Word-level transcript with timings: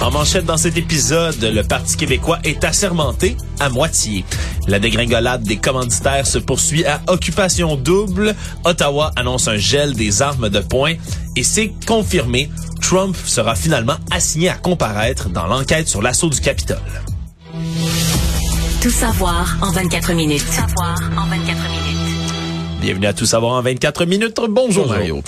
En 0.00 0.10
manchette 0.10 0.46
dans 0.46 0.56
cet 0.56 0.78
épisode, 0.78 1.42
le 1.42 1.62
Parti 1.62 1.94
québécois 1.96 2.38
est 2.42 2.64
assermenté 2.64 3.36
à 3.58 3.68
moitié. 3.68 4.24
La 4.66 4.78
dégringolade 4.78 5.42
des 5.42 5.58
commanditaires 5.58 6.26
se 6.26 6.38
poursuit 6.38 6.86
à 6.86 7.02
occupation 7.08 7.76
double. 7.76 8.34
Ottawa 8.64 9.12
annonce 9.16 9.46
un 9.46 9.58
gel 9.58 9.92
des 9.92 10.22
armes 10.22 10.48
de 10.48 10.60
poing 10.60 10.94
et 11.36 11.42
c'est 11.42 11.72
confirmé. 11.86 12.50
Trump 12.80 13.14
sera 13.14 13.54
finalement 13.54 13.96
assigné 14.10 14.48
à 14.48 14.54
comparaître 14.54 15.28
dans 15.28 15.46
l'enquête 15.46 15.86
sur 15.86 16.00
l'assaut 16.00 16.30
du 16.30 16.40
Capitole. 16.40 16.78
Tout 18.80 18.90
savoir 18.90 19.58
en 19.60 19.70
24 19.70 20.14
minutes. 20.14 20.46
Tout 20.46 20.52
savoir 20.52 20.98
en 21.18 21.26
24 21.26 21.46
minutes. 21.46 22.00
Bienvenue 22.80 23.06
à 23.06 23.12
Tout 23.12 23.26
savoir 23.26 23.52
en 23.52 23.60
24 23.60 24.06
minutes. 24.06 24.40
Bonjour, 24.48 24.88
Mario. 24.88 25.22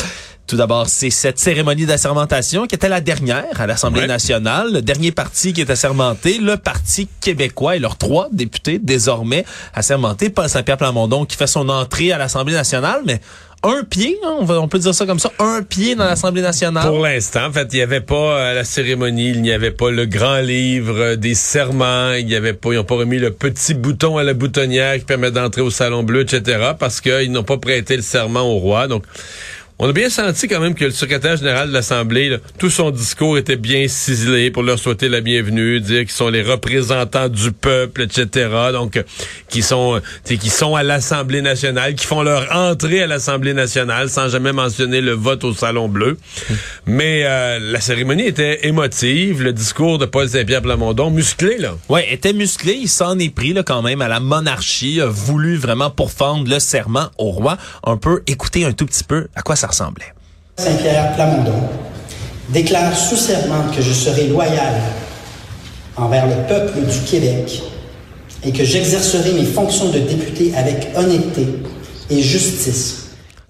Tout 0.52 0.58
d'abord, 0.58 0.86
c'est 0.86 1.08
cette 1.08 1.38
cérémonie 1.38 1.86
d'assermentation 1.86 2.66
qui 2.66 2.74
était 2.74 2.90
la 2.90 3.00
dernière 3.00 3.58
à 3.58 3.66
l'Assemblée 3.66 4.02
Ouais. 4.02 4.06
nationale. 4.06 4.70
Le 4.70 4.82
dernier 4.82 5.10
parti 5.10 5.54
qui 5.54 5.62
est 5.62 5.70
assermenté, 5.70 6.36
le 6.36 6.58
Parti 6.58 7.08
québécois 7.22 7.76
et 7.76 7.78
leurs 7.78 7.96
trois 7.96 8.28
députés 8.32 8.78
désormais 8.78 9.46
assermentés. 9.72 10.28
Paul 10.28 10.50
Saint-Pierre 10.50 10.76
Plamondon 10.76 11.24
qui 11.24 11.38
fait 11.38 11.46
son 11.46 11.70
entrée 11.70 12.12
à 12.12 12.18
l'Assemblée 12.18 12.52
nationale, 12.52 13.00
mais 13.06 13.22
un 13.62 13.82
pied, 13.84 14.18
hein, 14.26 14.34
on, 14.40 14.44
va- 14.44 14.60
on 14.60 14.68
peut 14.68 14.78
dire 14.78 14.94
ça 14.94 15.06
comme 15.06 15.18
ça, 15.20 15.30
un 15.38 15.62
pied 15.62 15.94
dans 15.94 16.04
l'Assemblée 16.04 16.42
nationale. 16.42 16.86
Pour 16.86 16.98
l'instant, 16.98 17.46
en 17.46 17.52
fait, 17.52 17.68
il 17.72 17.76
n'y 17.76 17.82
avait 17.82 18.02
pas 18.02 18.48
à 18.50 18.52
la 18.52 18.64
cérémonie, 18.64 19.30
il 19.30 19.40
n'y 19.40 19.52
avait 19.52 19.70
pas 19.70 19.90
le 19.90 20.04
grand 20.04 20.40
livre 20.40 20.98
euh, 21.00 21.16
des 21.16 21.34
serments, 21.34 22.12
il 22.12 22.26
n'y 22.26 22.34
avait 22.34 22.52
pas, 22.52 22.72
ils 22.72 22.76
n'ont 22.76 22.84
pas 22.84 22.96
remis 22.96 23.18
le 23.18 23.30
petit 23.30 23.72
bouton 23.72 24.18
à 24.18 24.22
la 24.22 24.34
boutonnière 24.34 24.98
qui 24.98 25.06
permet 25.06 25.30
d'entrer 25.30 25.62
au 25.62 25.70
salon 25.70 26.02
bleu, 26.02 26.22
etc., 26.30 26.72
parce 26.78 27.00
qu'ils 27.00 27.32
n'ont 27.32 27.42
pas 27.44 27.56
prêté 27.56 27.96
le 27.96 28.02
serment 28.02 28.42
au 28.42 28.58
roi. 28.58 28.86
Donc, 28.86 29.04
on 29.78 29.88
a 29.88 29.92
bien 29.92 30.10
senti 30.10 30.46
quand 30.46 30.60
même 30.60 30.74
que 30.74 30.84
le 30.84 30.90
secrétaire 30.90 31.36
général 31.36 31.68
de 31.68 31.72
l'Assemblée, 31.72 32.38
tout 32.58 32.70
son 32.70 32.90
discours 32.90 33.36
était 33.36 33.56
bien 33.56 33.88
ciselé 33.88 34.50
pour 34.50 34.62
leur 34.62 34.78
souhaiter 34.78 35.08
la 35.08 35.20
bienvenue, 35.20 35.80
dire 35.80 36.02
qu'ils 36.02 36.10
sont 36.10 36.28
les 36.28 36.42
représentants 36.42 37.28
du 37.28 37.50
peuple, 37.52 38.02
etc. 38.02 38.48
Donc, 38.72 38.96
euh, 38.96 39.02
qui 39.48 39.62
sont, 39.62 39.96
euh, 39.96 40.36
qui 40.36 40.50
sont 40.50 40.76
à 40.76 40.82
l'Assemblée 40.82 41.42
nationale, 41.42 41.94
qui 41.94 42.06
font 42.06 42.22
leur 42.22 42.54
entrée 42.54 43.02
à 43.02 43.06
l'Assemblée 43.06 43.54
nationale 43.54 44.08
sans 44.08 44.28
jamais 44.28 44.52
mentionner 44.52 45.00
le 45.00 45.12
vote 45.12 45.42
au 45.42 45.52
Salon 45.52 45.88
Bleu. 45.88 46.16
Mais 46.86 47.22
euh, 47.24 47.58
la 47.58 47.80
cérémonie 47.80 48.26
était 48.26 48.66
émotive, 48.68 49.42
le 49.42 49.52
discours 49.52 49.98
de 49.98 50.06
Paul 50.06 50.28
Saint-Pierre 50.28 50.62
Plamondon, 50.62 51.10
musclé, 51.10 51.58
là. 51.58 51.74
Ouais, 51.88 52.06
était 52.12 52.32
musclé, 52.32 52.74
il 52.74 52.88
s'en 52.88 53.18
est 53.18 53.34
pris 53.34 53.52
là, 53.52 53.62
quand 53.62 53.82
même 53.82 54.00
à 54.00 54.08
la 54.08 54.20
monarchie, 54.20 55.00
a 55.00 55.06
voulu 55.06 55.56
vraiment 55.56 55.90
pourfendre 55.90 56.48
le 56.48 56.60
serment 56.60 57.10
au 57.18 57.30
roi. 57.30 57.58
Un 57.84 57.96
peu, 57.96 58.22
écouter 58.26 58.64
un 58.64 58.72
tout 58.72 58.86
petit 58.86 59.04
peu 59.04 59.26
à 59.34 59.42
quoi 59.42 59.56
ça 59.56 59.61
Saint-Pierre 60.58 61.14
Plamondon 61.14 61.68
déclare 62.50 62.94
sous 62.96 63.16
que 63.74 63.80
je 63.80 63.92
serai 63.92 64.26
loyal 64.28 64.74
envers 65.96 66.26
le 66.26 66.34
peuple 66.48 66.80
du 66.80 66.98
Québec 67.00 67.62
et 68.44 68.52
que 68.52 68.64
j'exercerai 68.64 69.32
mes 69.32 69.44
fonctions 69.44 69.90
de 69.90 69.98
député 69.98 70.52
avec 70.56 70.88
honnêteté 70.96 71.46
et 72.10 72.20
justice. 72.20 73.01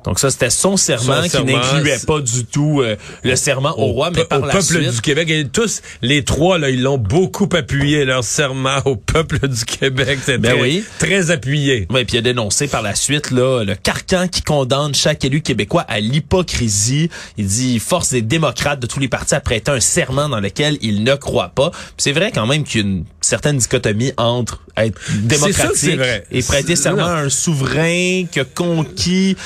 Donc 0.05 0.19
ça, 0.19 0.31
c'était 0.31 0.51
son 0.51 0.77
serment 0.77 1.17
Son 1.17 1.23
qui 1.23 1.31
serment, 1.31 1.53
n'incluait 1.53 1.99
pas 2.07 2.21
du 2.21 2.45
tout 2.45 2.81
euh, 2.83 2.97
le 3.23 3.37
serment 3.37 3.79
au, 3.79 3.87
roi, 3.93 4.11
mais 4.11 4.25
par 4.25 4.43
au 4.43 4.47
la 4.47 4.53
peuple 4.53 4.65
suite... 4.65 4.91
du 4.91 5.01
Québec. 5.01 5.31
Et 5.31 5.47
tous, 5.47 5.81
les 6.03 6.25
trois, 6.25 6.59
là, 6.59 6.71
ils 6.71 6.83
l'ont 6.83 6.99
beaucoup 6.99 7.49
appuyé, 7.53 8.05
leur 8.05 8.25
serment 8.25 8.79
au 8.85 8.97
peuple 8.97 9.47
du 9.49 9.65
Québec. 9.65 10.19
C'était 10.21 10.39
Ben 10.39 10.53
très, 10.53 10.61
oui. 10.63 10.85
très 10.99 11.31
appuyé. 11.31 11.87
Ouais, 11.91 12.05
puis 12.05 12.17
il 12.17 12.19
a 12.19 12.23
dénoncé 12.23 12.67
par 12.69 12.83
la 12.83 12.95
suite 12.95 13.31
là, 13.31 13.65
le 13.65 13.75
carcan 13.75 14.27
qui 14.29 14.43
condamne 14.43 14.95
chaque 14.95 15.25
élu 15.25 15.41
québécois 15.43 15.83
à 15.89 16.01
l'hypocrisie. 16.01 17.09
Il 17.39 17.47
dit 17.47 17.79
force 17.79 18.13
les 18.13 18.23
démocrates 18.23 18.81
de 18.81 18.87
tous 18.87 19.01
les 19.01 19.09
partis 19.09 19.35
à 19.35 19.41
prêter 19.41 19.71
un 19.71 19.81
serment 19.81 20.29
dans 20.29 20.41
lequel 20.41 20.79
ils 20.83 21.05
ne 21.05 21.15
croient 21.15 21.53
pas. 21.55 21.71
Puis 21.71 21.81
C'est 21.99 22.13
vrai 22.13 22.33
quand 22.35 22.47
même 22.47 22.65
qu'il 22.65 22.81
y 22.81 22.85
a 22.85 22.87
une 22.87 23.05
certaine 23.21 23.59
dichotomie 23.59 24.13
entre 24.17 24.61
être 24.77 24.99
que 24.99 25.13
démocratique 25.19 25.77
c'est 25.77 25.97
vrai. 25.97 26.25
et 26.31 26.43
prêter 26.43 26.77
C'est- 26.77 26.83
serment 26.85 27.03
non. 27.03 27.09
à 27.09 27.19
un 27.21 27.29
souverain 27.29 28.25
qui 28.31 28.41
a 28.41 28.45
conquis 28.45 29.37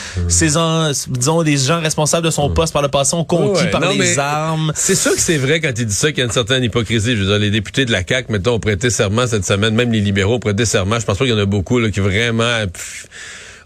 ses 0.51 0.57
en- 0.57 0.91
disons 1.09 1.43
des 1.43 1.57
gens 1.57 1.81
responsables 1.81 2.25
de 2.27 2.31
son 2.31 2.51
poste 2.51 2.73
par 2.73 2.83
le 2.83 2.89
passé 2.89 3.15
ont 3.15 3.25
conquis 3.25 3.63
Ouais, 3.65 3.71
par 3.71 3.81
non, 3.81 3.91
les 3.91 4.19
armes. 4.19 4.73
C'est 4.75 4.95
sûr 4.95 5.15
que 5.15 5.21
c'est 5.21 5.37
vrai 5.39 5.61
quand 5.61 5.73
il 5.77 5.87
dit 5.87 5.95
ça 5.95 6.09
qu'il 6.11 6.19
y 6.19 6.23
a 6.23 6.25
une 6.27 6.33
certaine 6.33 6.63
hypocrisie. 6.65 7.17
Je 7.17 7.23
veux 7.23 7.27
dire, 7.27 7.39
les 7.39 7.51
députés 7.51 7.85
de 7.85 7.93
la 7.93 8.03
CAQ, 8.07 8.33
mettons, 8.33 8.55
ont 8.55 8.61
prêté 8.61 8.91
serment 8.91 9.27
cette 9.27 9.45
semaine, 9.45 9.75
même 9.75 9.93
les 9.93 10.01
libéraux 10.01 10.35
ont 10.37 10.41
prêté 10.41 10.65
serment. 10.65 10.99
Je 11.01 11.05
pense 11.07 11.19
pas 11.19 11.25
qu'il 11.25 11.35
y 11.35 11.37
en 11.37 11.43
a 11.43 11.47
beaucoup 11.47 11.79
là, 11.79 11.91
qui 11.91 12.01
vraiment 12.01 12.67
pff, 12.73 13.07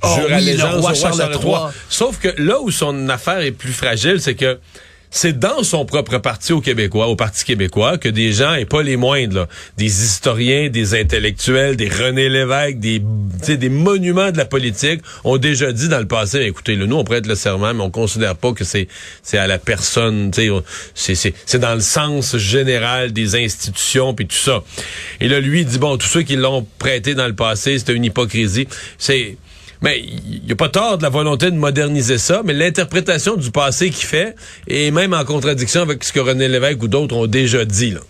Oh 0.02 0.08
jurent 0.14 0.24
oui, 0.24 0.30
le 0.30 0.34
allégeance 0.36 0.74
roi 0.76 0.94
Charles 0.94 1.30
III. 1.42 1.54
Sauf 1.90 2.18
que 2.18 2.28
là 2.38 2.60
où 2.60 2.70
son 2.70 3.08
affaire 3.10 3.40
est 3.40 3.50
plus 3.52 3.72
fragile, 3.72 4.20
c'est 4.20 4.34
que 4.34 4.58
c'est 5.10 5.38
dans 5.38 5.62
son 5.62 5.84
propre 5.84 6.18
parti 6.18 6.52
au 6.52 6.60
Québécois, 6.60 7.08
au 7.08 7.16
Parti 7.16 7.44
québécois, 7.44 7.98
que 7.98 8.08
des 8.08 8.32
gens, 8.32 8.54
et 8.54 8.64
pas 8.64 8.82
les 8.82 8.96
moindres, 8.96 9.48
des 9.76 10.04
historiens, 10.04 10.68
des 10.68 10.94
intellectuels, 10.94 11.76
des 11.76 11.88
René 11.88 12.28
Lévesque, 12.28 12.78
des, 12.78 13.00
des 13.00 13.68
monuments 13.68 14.30
de 14.30 14.36
la 14.36 14.44
politique, 14.44 15.00
ont 15.24 15.36
déjà 15.36 15.72
dit 15.72 15.88
dans 15.88 15.98
le 15.98 16.06
passé, 16.06 16.40
écoutez, 16.42 16.76
nous, 16.76 16.96
on 16.96 17.04
prête 17.04 17.26
le 17.26 17.34
serment, 17.34 17.74
mais 17.74 17.82
on 17.82 17.90
considère 17.90 18.36
pas 18.36 18.52
que 18.52 18.64
c'est 18.64 18.88
c'est 19.22 19.38
à 19.38 19.46
la 19.46 19.58
personne, 19.58 20.30
c'est 20.94 21.58
dans 21.58 21.74
le 21.74 21.80
sens 21.80 22.36
général 22.36 23.12
des 23.12 23.36
institutions 23.36 24.14
puis 24.14 24.26
tout 24.26 24.36
ça. 24.36 24.62
Et 25.20 25.28
là, 25.28 25.40
lui, 25.40 25.60
il 25.60 25.66
dit 25.66 25.78
bon, 25.78 25.96
tous 25.96 26.06
ceux 26.06 26.22
qui 26.22 26.36
l'ont 26.36 26.66
prêté 26.78 27.14
dans 27.14 27.26
le 27.26 27.34
passé, 27.34 27.78
c'était 27.78 27.94
une 27.94 28.04
hypocrisie. 28.04 28.68
C'est 28.98 29.36
mais 29.82 30.00
il 30.00 30.42
n'y 30.44 30.52
a 30.52 30.56
pas 30.56 30.68
tort 30.68 30.98
de 30.98 31.02
la 31.02 31.08
volonté 31.08 31.50
de 31.50 31.56
moderniser 31.56 32.18
ça, 32.18 32.42
mais 32.44 32.52
l'interprétation 32.52 33.36
du 33.36 33.50
passé 33.50 33.90
qu'il 33.90 34.06
fait 34.06 34.34
est 34.68 34.90
même 34.90 35.14
en 35.14 35.24
contradiction 35.24 35.82
avec 35.82 36.04
ce 36.04 36.12
que 36.12 36.20
René 36.20 36.48
Lévesque 36.48 36.82
ou 36.82 36.88
d'autres 36.88 37.16
ont 37.16 37.26
déjà 37.26 37.64
dit. 37.64 37.92
Là. 37.92 38.00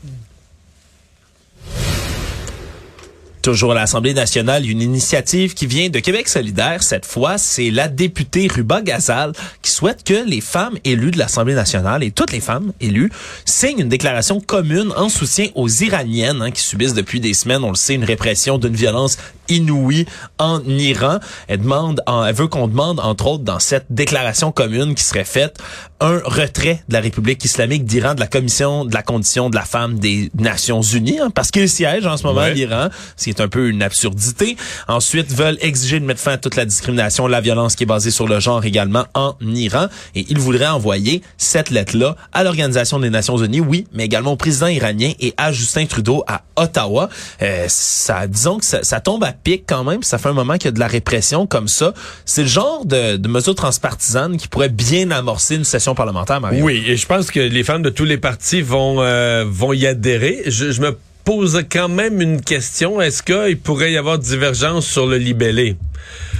Toujours 3.42 3.72
à 3.72 3.74
l'Assemblée 3.74 4.12
nationale, 4.12 4.68
une 4.68 4.82
initiative 4.82 5.54
qui 5.54 5.66
vient 5.66 5.88
de 5.88 5.98
Québec 5.98 6.28
solidaire. 6.28 6.82
Cette 6.82 7.06
fois, 7.06 7.38
c'est 7.38 7.70
la 7.70 7.88
députée 7.88 8.48
Ruba 8.54 8.82
Gazal 8.82 9.32
qui 9.62 9.70
souhaite 9.70 10.04
que 10.04 10.28
les 10.28 10.42
femmes 10.42 10.76
élues 10.84 11.10
de 11.10 11.18
l'Assemblée 11.18 11.54
nationale 11.54 12.02
et 12.02 12.10
toutes 12.10 12.32
les 12.32 12.40
femmes 12.40 12.74
élues 12.82 13.10
signent 13.46 13.80
une 13.80 13.88
déclaration 13.88 14.42
commune 14.42 14.92
en 14.94 15.08
soutien 15.08 15.46
aux 15.54 15.68
Iraniennes 15.68 16.42
hein, 16.42 16.50
qui 16.50 16.60
subissent 16.60 16.92
depuis 16.92 17.18
des 17.18 17.32
semaines, 17.32 17.64
on 17.64 17.70
le 17.70 17.76
sait, 17.76 17.94
une 17.94 18.04
répression 18.04 18.58
d'une 18.58 18.74
violence 18.74 19.16
inouïe 19.48 20.04
en 20.38 20.62
Iran. 20.64 21.18
Elle 21.48 21.62
demande, 21.62 22.02
elle 22.06 22.34
veut 22.34 22.46
qu'on 22.46 22.68
demande, 22.68 23.00
entre 23.00 23.26
autres, 23.26 23.44
dans 23.44 23.58
cette 23.58 23.86
déclaration 23.88 24.52
commune 24.52 24.94
qui 24.94 25.02
serait 25.02 25.24
faite, 25.24 25.58
un 26.00 26.20
retrait 26.24 26.82
de 26.88 26.94
la 26.94 27.00
République 27.00 27.44
islamique 27.44 27.84
d'Iran 27.84 28.14
de 28.14 28.20
la 28.20 28.26
Commission 28.26 28.84
de 28.84 28.94
la 28.94 29.02
condition 29.02 29.50
de 29.50 29.56
la 29.56 29.64
femme 29.64 29.98
des 29.98 30.30
Nations 30.38 30.80
Unies, 30.82 31.18
hein, 31.20 31.30
parce 31.30 31.50
qu'il 31.50 31.68
siège 31.68 32.06
en 32.06 32.16
ce 32.16 32.22
moment 32.24 32.40
Ouais. 32.40 32.54
l'Iran, 32.54 32.88
ce 33.16 33.24
qui 33.24 33.30
est 33.30 33.40
un 33.40 33.48
peu 33.48 33.68
une 33.68 33.82
absurdité. 33.82 34.56
Ensuite, 34.88 35.30
veulent 35.32 35.58
exiger 35.60 36.00
de 36.00 36.04
mettre 36.06 36.20
fin 36.20 36.32
à 36.32 36.36
toute 36.38 36.56
la 36.56 36.64
discrimination, 36.64 37.26
la 37.26 37.40
violence 37.40 37.76
qui 37.76 37.82
est 37.82 37.86
basée 37.86 38.10
sur 38.10 38.26
le 38.26 38.40
genre 38.40 38.64
également 38.64 39.04
en 39.14 39.34
Iran. 39.42 39.88
Et 40.14 40.24
ils 40.30 40.38
voudraient 40.38 40.66
envoyer 40.68 41.22
cette 41.36 41.70
lettre-là 41.70 42.16
à 42.32 42.44
l'Organisation 42.44 42.98
des 42.98 43.10
Nations 43.10 43.36
Unies, 43.36 43.60
oui, 43.60 43.86
mais 43.92 44.04
également 44.06 44.32
au 44.32 44.36
président 44.36 44.68
iranien 44.68 45.12
et 45.20 45.34
à 45.36 45.52
Justin 45.52 45.84
Trudeau 45.86 46.24
à 46.26 46.42
Ottawa. 46.56 47.08
Euh, 47.42 47.66
ça, 47.68 48.26
disons 48.26 48.58
que 48.58 48.64
ça, 48.64 48.82
ça 48.82 49.00
tombe 49.00 49.22
à 49.24 49.32
pic 49.32 49.64
quand 49.66 49.84
même. 49.84 50.02
Ça 50.02 50.16
fait 50.18 50.28
un 50.28 50.32
moment 50.34 50.54
qu'il 50.54 50.66
y 50.66 50.68
a 50.68 50.72
de 50.72 50.80
la 50.80 50.86
répression 50.86 51.46
comme 51.46 51.68
ça. 51.68 51.92
C'est 52.24 52.42
le 52.42 52.48
genre 52.48 52.84
de, 52.86 53.16
de 53.16 53.28
mesure 53.28 53.54
transpartisane 53.54 54.36
qui 54.38 54.48
pourrait 54.48 54.68
bien 54.70 55.10
amorcer 55.10 55.56
une 55.56 55.64
session 55.64 55.89
parlementaire, 55.94 56.40
Mario. 56.40 56.64
Oui, 56.64 56.84
et 56.86 56.96
je 56.96 57.06
pense 57.06 57.30
que 57.30 57.40
les 57.40 57.64
femmes 57.64 57.82
de 57.82 57.90
tous 57.90 58.04
les 58.04 58.18
partis 58.18 58.62
vont 58.62 59.02
euh, 59.02 59.44
vont 59.46 59.72
y 59.72 59.86
adhérer. 59.86 60.42
Je, 60.46 60.70
je 60.72 60.80
me 60.80 60.96
pose 61.24 61.64
quand 61.70 61.88
même 61.88 62.20
une 62.20 62.40
question. 62.40 63.00
Est-ce 63.00 63.22
qu'il 63.22 63.58
pourrait 63.58 63.92
y 63.92 63.96
avoir 63.96 64.18
divergence 64.18 64.86
sur 64.86 65.06
le 65.06 65.16
libellé? 65.16 65.76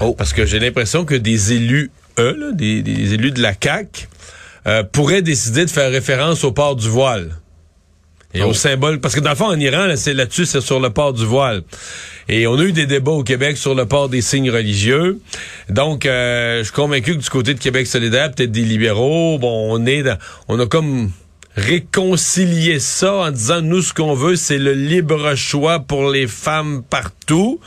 Oh. 0.00 0.14
Parce 0.16 0.32
que 0.32 0.46
j'ai 0.46 0.58
l'impression 0.58 1.04
que 1.04 1.14
des 1.14 1.52
élus, 1.52 1.90
eux, 2.18 2.36
là, 2.38 2.52
des, 2.52 2.82
des 2.82 3.14
élus 3.14 3.30
de 3.32 3.42
la 3.42 3.52
CAQ, 3.52 4.08
euh, 4.66 4.82
pourraient 4.82 5.22
décider 5.22 5.64
de 5.64 5.70
faire 5.70 5.90
référence 5.90 6.44
au 6.44 6.52
port 6.52 6.76
du 6.76 6.88
voile. 6.88 7.30
Et 8.32 8.42
Oh. 8.42 8.50
au 8.50 8.54
symbole, 8.54 9.00
parce 9.00 9.14
que 9.14 9.20
dans 9.20 9.30
le 9.30 9.36
fond, 9.36 9.46
en 9.46 9.58
Iran, 9.58 9.86
là, 9.86 9.96
c'est 9.96 10.14
là-dessus, 10.14 10.46
c'est 10.46 10.60
sur 10.60 10.78
le 10.78 10.90
port 10.90 11.12
du 11.12 11.24
voile. 11.24 11.62
Et 12.28 12.46
on 12.46 12.56
a 12.58 12.62
eu 12.62 12.72
des 12.72 12.86
débats 12.86 13.10
au 13.10 13.24
Québec 13.24 13.56
sur 13.56 13.74
le 13.74 13.86
port 13.86 14.08
des 14.08 14.22
signes 14.22 14.50
religieux. 14.50 15.18
Donc, 15.68 16.06
euh, 16.06 16.58
je 16.58 16.64
suis 16.64 16.72
convaincu 16.72 17.16
que 17.16 17.22
du 17.22 17.28
côté 17.28 17.54
de 17.54 17.58
Québec 17.58 17.88
solidaire, 17.88 18.30
peut-être 18.30 18.52
des 18.52 18.62
libéraux, 18.62 19.38
bon, 19.38 19.72
on 19.72 19.84
est 19.84 20.04
dans, 20.04 20.16
on 20.46 20.60
a 20.60 20.66
comme 20.66 21.10
réconcilié 21.56 22.78
ça 22.78 23.12
en 23.14 23.30
disant, 23.32 23.62
nous, 23.62 23.82
ce 23.82 23.92
qu'on 23.92 24.14
veut, 24.14 24.36
c'est 24.36 24.58
le 24.58 24.74
libre 24.74 25.34
choix 25.34 25.80
pour 25.80 26.08
les 26.08 26.28
femmes 26.28 26.82
partout 26.88 27.58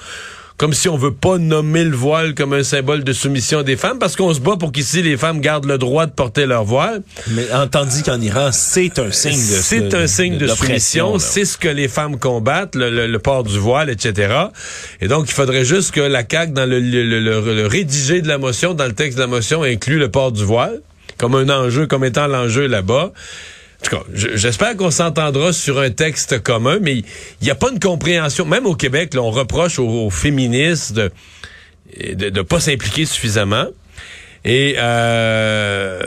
comme 0.64 0.74
si 0.74 0.88
on 0.88 0.96
veut 0.96 1.14
pas 1.14 1.38
nommer 1.40 1.84
le 1.84 1.94
voile 1.94 2.34
comme 2.36 2.54
un 2.54 2.64
symbole 2.64 3.04
de 3.04 3.12
soumission 3.12 3.64
des 3.64 3.76
femmes, 3.76 4.00
parce 4.00 4.16
qu'on 4.16 4.34
se 4.34 4.40
bat 4.40 4.56
pour 4.58 4.72
qu'ici 4.72 5.02
les 5.04 5.18
femmes 5.18 5.42
gardent 5.42 5.66
le 5.66 5.78
droit 5.78 6.06
de 6.06 6.12
porter 6.14 6.46
leur 6.46 6.64
voile. 6.64 7.02
Mais 7.32 7.52
en- 7.52 7.68
tandis 7.68 8.02
qu'en 8.02 8.22
Iran, 8.22 8.52
c'est 8.54 8.98
un 8.98 9.12
signe 9.12 9.34
de 9.34 9.38
C'est 9.62 9.94
un 9.94 10.08
signe 10.08 10.38
de 10.38 10.48
soumission, 10.56 11.20
c'est 11.20 11.44
ce 11.44 11.58
que 11.58 11.68
les 11.68 11.90
femmes 11.90 12.18
combattent, 12.18 12.76
le, 12.76 12.90
le- 12.90 13.08
le 13.08 13.20
port 13.20 13.44
du 13.44 13.60
voile, 13.60 13.90
etc. 13.90 14.34
Et 15.02 15.10
donc, 15.10 15.26
il 15.28 15.34
faudrait 15.34 15.66
juste 15.66 15.92
que 15.92 16.00
la 16.00 16.24
CAQ, 16.26 16.54
dans 16.54 16.66
le, 16.70 16.80
le, 16.80 17.68
rédigé 17.68 18.22
de 18.22 18.30
la 18.30 18.38
motion, 18.38 18.74
dans 18.74 18.86
le 18.86 18.94
texte 18.94 19.18
de 19.18 19.24
la 19.24 19.28
motion, 19.28 19.64
inclut 19.64 20.00
le 20.00 20.10
port 20.10 20.32
du 20.32 20.46
voile 20.46 20.80
comme 21.18 21.36
un 21.36 21.50
enjeu, 21.50 21.88
comme 21.88 22.06
étant 22.06 22.28
l'enjeu 22.28 22.68
là-bas. 22.68 23.12
Tout 23.84 23.98
cas, 23.98 24.04
je- 24.14 24.36
j'espère 24.36 24.76
qu'on 24.78 24.92
s'entendra 24.92 25.54
sur 25.54 25.80
un 25.80 25.90
texte 25.92 26.42
commun, 26.42 26.80
mais 26.82 26.96
il 26.98 27.06
n'y 27.44 27.52
a 27.52 27.56
pas 27.56 27.70
une 27.72 27.80
compréhension. 27.80 28.46
Même 28.46 28.66
au 28.66 28.76
Québec, 28.76 29.14
là, 29.14 29.22
on 29.22 29.30
reproche 29.32 29.78
aux, 29.80 30.10
féministes 30.10 30.94
de 30.94 31.12
de 32.16 32.32
ne 32.32 32.42
pas 32.42 32.60
s'impliquer 32.60 33.06
suffisamment. 33.06 33.68
Et 34.46 34.76
euh, 34.80 36.00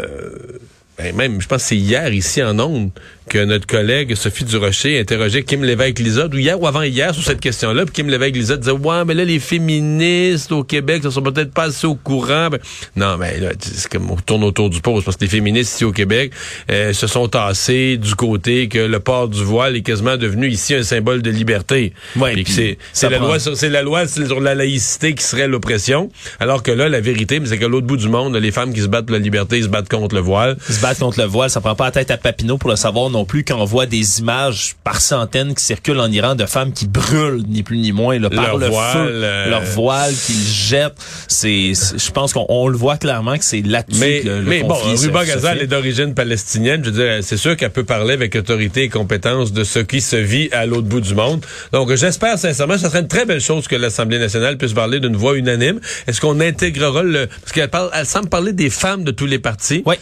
ben 0.98 1.14
même, 1.14 1.40
je 1.40 1.46
pense 1.46 1.62
que 1.62 1.68
c'est 1.68 1.76
hier 1.76 2.12
ici 2.12 2.42
en 2.42 2.58
Onde 2.58 2.90
que 3.28 3.44
notre 3.44 3.66
collègue 3.66 4.14
Sophie 4.14 4.44
Durocher 4.44 5.00
interrogeait 5.00 5.42
Kim 5.42 5.64
Lévesque-Lizotte, 5.64 6.32
ou 6.34 6.38
hier 6.38 6.60
ou 6.60 6.66
avant-hier, 6.66 7.12
sur 7.14 7.22
cette 7.24 7.40
question-là. 7.40 7.84
Puis 7.84 7.92
Kim 7.94 8.08
Lévesque-Lizotte 8.08 8.60
disait, 8.60 8.72
ouais, 8.72 9.04
mais 9.04 9.14
là, 9.14 9.24
les 9.24 9.38
féministes 9.40 10.52
au 10.52 10.62
Québec 10.64 11.02
ne 11.04 11.10
sont 11.10 11.22
peut-être 11.22 11.52
pas 11.52 11.64
assez 11.64 11.86
au 11.86 11.94
courant. 11.94 12.48
Ben, 12.50 12.58
non, 12.96 13.16
mais 13.16 13.38
là, 13.40 13.50
c'est 13.60 13.88
comme 13.90 14.10
on 14.10 14.16
tourne 14.16 14.44
autour 14.44 14.70
du 14.70 14.80
pot, 14.80 15.00
parce 15.02 15.16
que 15.16 15.24
les 15.24 15.30
féministes 15.30 15.74
ici 15.74 15.84
au 15.84 15.92
Québec 15.92 16.32
euh, 16.70 16.92
se 16.92 17.06
sont 17.06 17.28
tassés 17.28 17.96
du 17.96 18.14
côté 18.14 18.68
que 18.68 18.78
le 18.78 19.00
port 19.00 19.28
du 19.28 19.42
voile 19.42 19.76
est 19.76 19.82
quasiment 19.82 20.16
devenu 20.16 20.48
ici 20.48 20.74
un 20.74 20.82
symbole 20.82 21.22
de 21.22 21.30
liberté. 21.30 21.92
Ouais, 22.16 22.32
Puis 22.32 22.42
que 22.44 22.46
puis 22.46 22.54
c'est 22.54 22.78
ça 22.92 23.08
c'est 23.08 23.10
la 23.10 23.18
loi 23.18 23.38
sur- 23.38 23.56
c'est 23.56 23.70
la 23.70 23.82
loi 23.82 24.06
sur 24.06 24.40
la 24.40 24.54
laïcité 24.54 25.14
qui 25.14 25.24
serait 25.24 25.48
l'oppression. 25.48 26.10
Alors 26.40 26.62
que 26.62 26.70
là, 26.70 26.88
la 26.88 27.00
vérité, 27.00 27.40
mais 27.40 27.46
c'est 27.48 27.58
qu'à 27.58 27.68
l'autre 27.68 27.86
bout 27.86 27.96
du 27.96 28.08
monde, 28.08 28.36
les 28.36 28.52
femmes 28.52 28.72
qui 28.72 28.80
se 28.82 28.86
battent 28.86 29.06
pour 29.06 29.14
la 29.14 29.18
liberté, 29.22 29.58
ils 29.58 29.64
se 29.64 29.68
battent 29.68 29.88
contre 29.88 30.14
le 30.14 30.20
voile. 30.20 30.56
se 30.68 30.80
battre 30.80 31.00
contre 31.00 31.18
le 31.20 31.26
voile, 31.26 31.50
ça 31.50 31.60
prend 31.60 31.74
pas 31.74 31.86
la 31.86 31.90
tête 31.90 32.10
à 32.10 32.16
Papineau 32.16 32.58
pour 32.58 32.70
le 32.70 32.76
savoir 32.76 33.10
non 33.16 33.24
plus 33.24 33.44
quand 33.44 33.58
on 33.58 33.64
voit 33.64 33.86
des 33.86 34.20
images 34.20 34.76
par 34.84 35.00
centaines 35.00 35.54
qui 35.54 35.64
circulent 35.64 36.00
en 36.00 36.12
Iran 36.12 36.34
de 36.34 36.44
femmes 36.44 36.72
qui 36.72 36.86
brûlent 36.86 37.42
ni 37.48 37.62
plus 37.62 37.78
ni 37.78 37.92
moins 37.92 38.18
là, 38.18 38.28
par 38.28 38.48
Leur 38.48 38.58
le 38.58 38.66
voile, 38.66 38.92
feu, 38.92 39.10
euh, 39.10 39.48
leur 39.48 39.62
voile 39.62 40.12
qu'ils 40.12 40.46
jettent. 40.46 40.98
C'est, 41.28 41.72
je 41.74 42.10
pense 42.10 42.34
qu'on 42.34 42.44
on 42.50 42.68
le 42.68 42.76
voit 42.76 42.98
clairement 42.98 43.38
que 43.38 43.44
c'est 43.44 43.62
là-dessus 43.62 44.00
Mais, 44.00 44.20
que 44.20 44.28
le, 44.28 44.42
mais 44.42 44.62
bon, 44.62 44.74
Ruba 44.74 45.24
fait. 45.24 45.62
est 45.62 45.66
d'origine 45.66 46.12
palestinienne. 46.12 46.84
Je 46.84 46.90
veux 46.90 47.04
dire, 47.04 47.18
c'est 47.22 47.38
sûr 47.38 47.56
qu'elle 47.56 47.70
peut 47.70 47.84
parler 47.84 48.12
avec 48.12 48.36
autorité 48.36 48.82
et 48.82 48.88
compétence 48.90 49.52
de 49.52 49.64
ce 49.64 49.78
qui 49.78 50.02
se 50.02 50.16
vit 50.16 50.50
à 50.52 50.66
l'autre 50.66 50.86
bout 50.86 51.00
du 51.00 51.14
monde. 51.14 51.44
Donc, 51.72 51.94
j'espère 51.94 52.38
sincèrement, 52.38 52.76
ce 52.76 52.88
serait 52.88 53.00
une 53.00 53.08
très 53.08 53.24
belle 53.24 53.40
chose 53.40 53.66
que 53.66 53.76
l'Assemblée 53.76 54.18
nationale 54.18 54.58
puisse 54.58 54.74
parler 54.74 55.00
d'une 55.00 55.16
voix 55.16 55.38
unanime. 55.38 55.80
Est-ce 56.06 56.20
qu'on 56.20 56.38
intégrera 56.40 57.02
le... 57.02 57.28
Parce 57.40 57.52
qu'elle 57.52 57.70
parle, 57.70 57.88
elle 57.94 58.06
semble 58.06 58.28
parler 58.28 58.52
des 58.52 58.68
femmes 58.68 59.04
de 59.04 59.10
tous 59.10 59.26
les 59.26 59.38
partis. 59.38 59.82
Oui. 59.86 59.94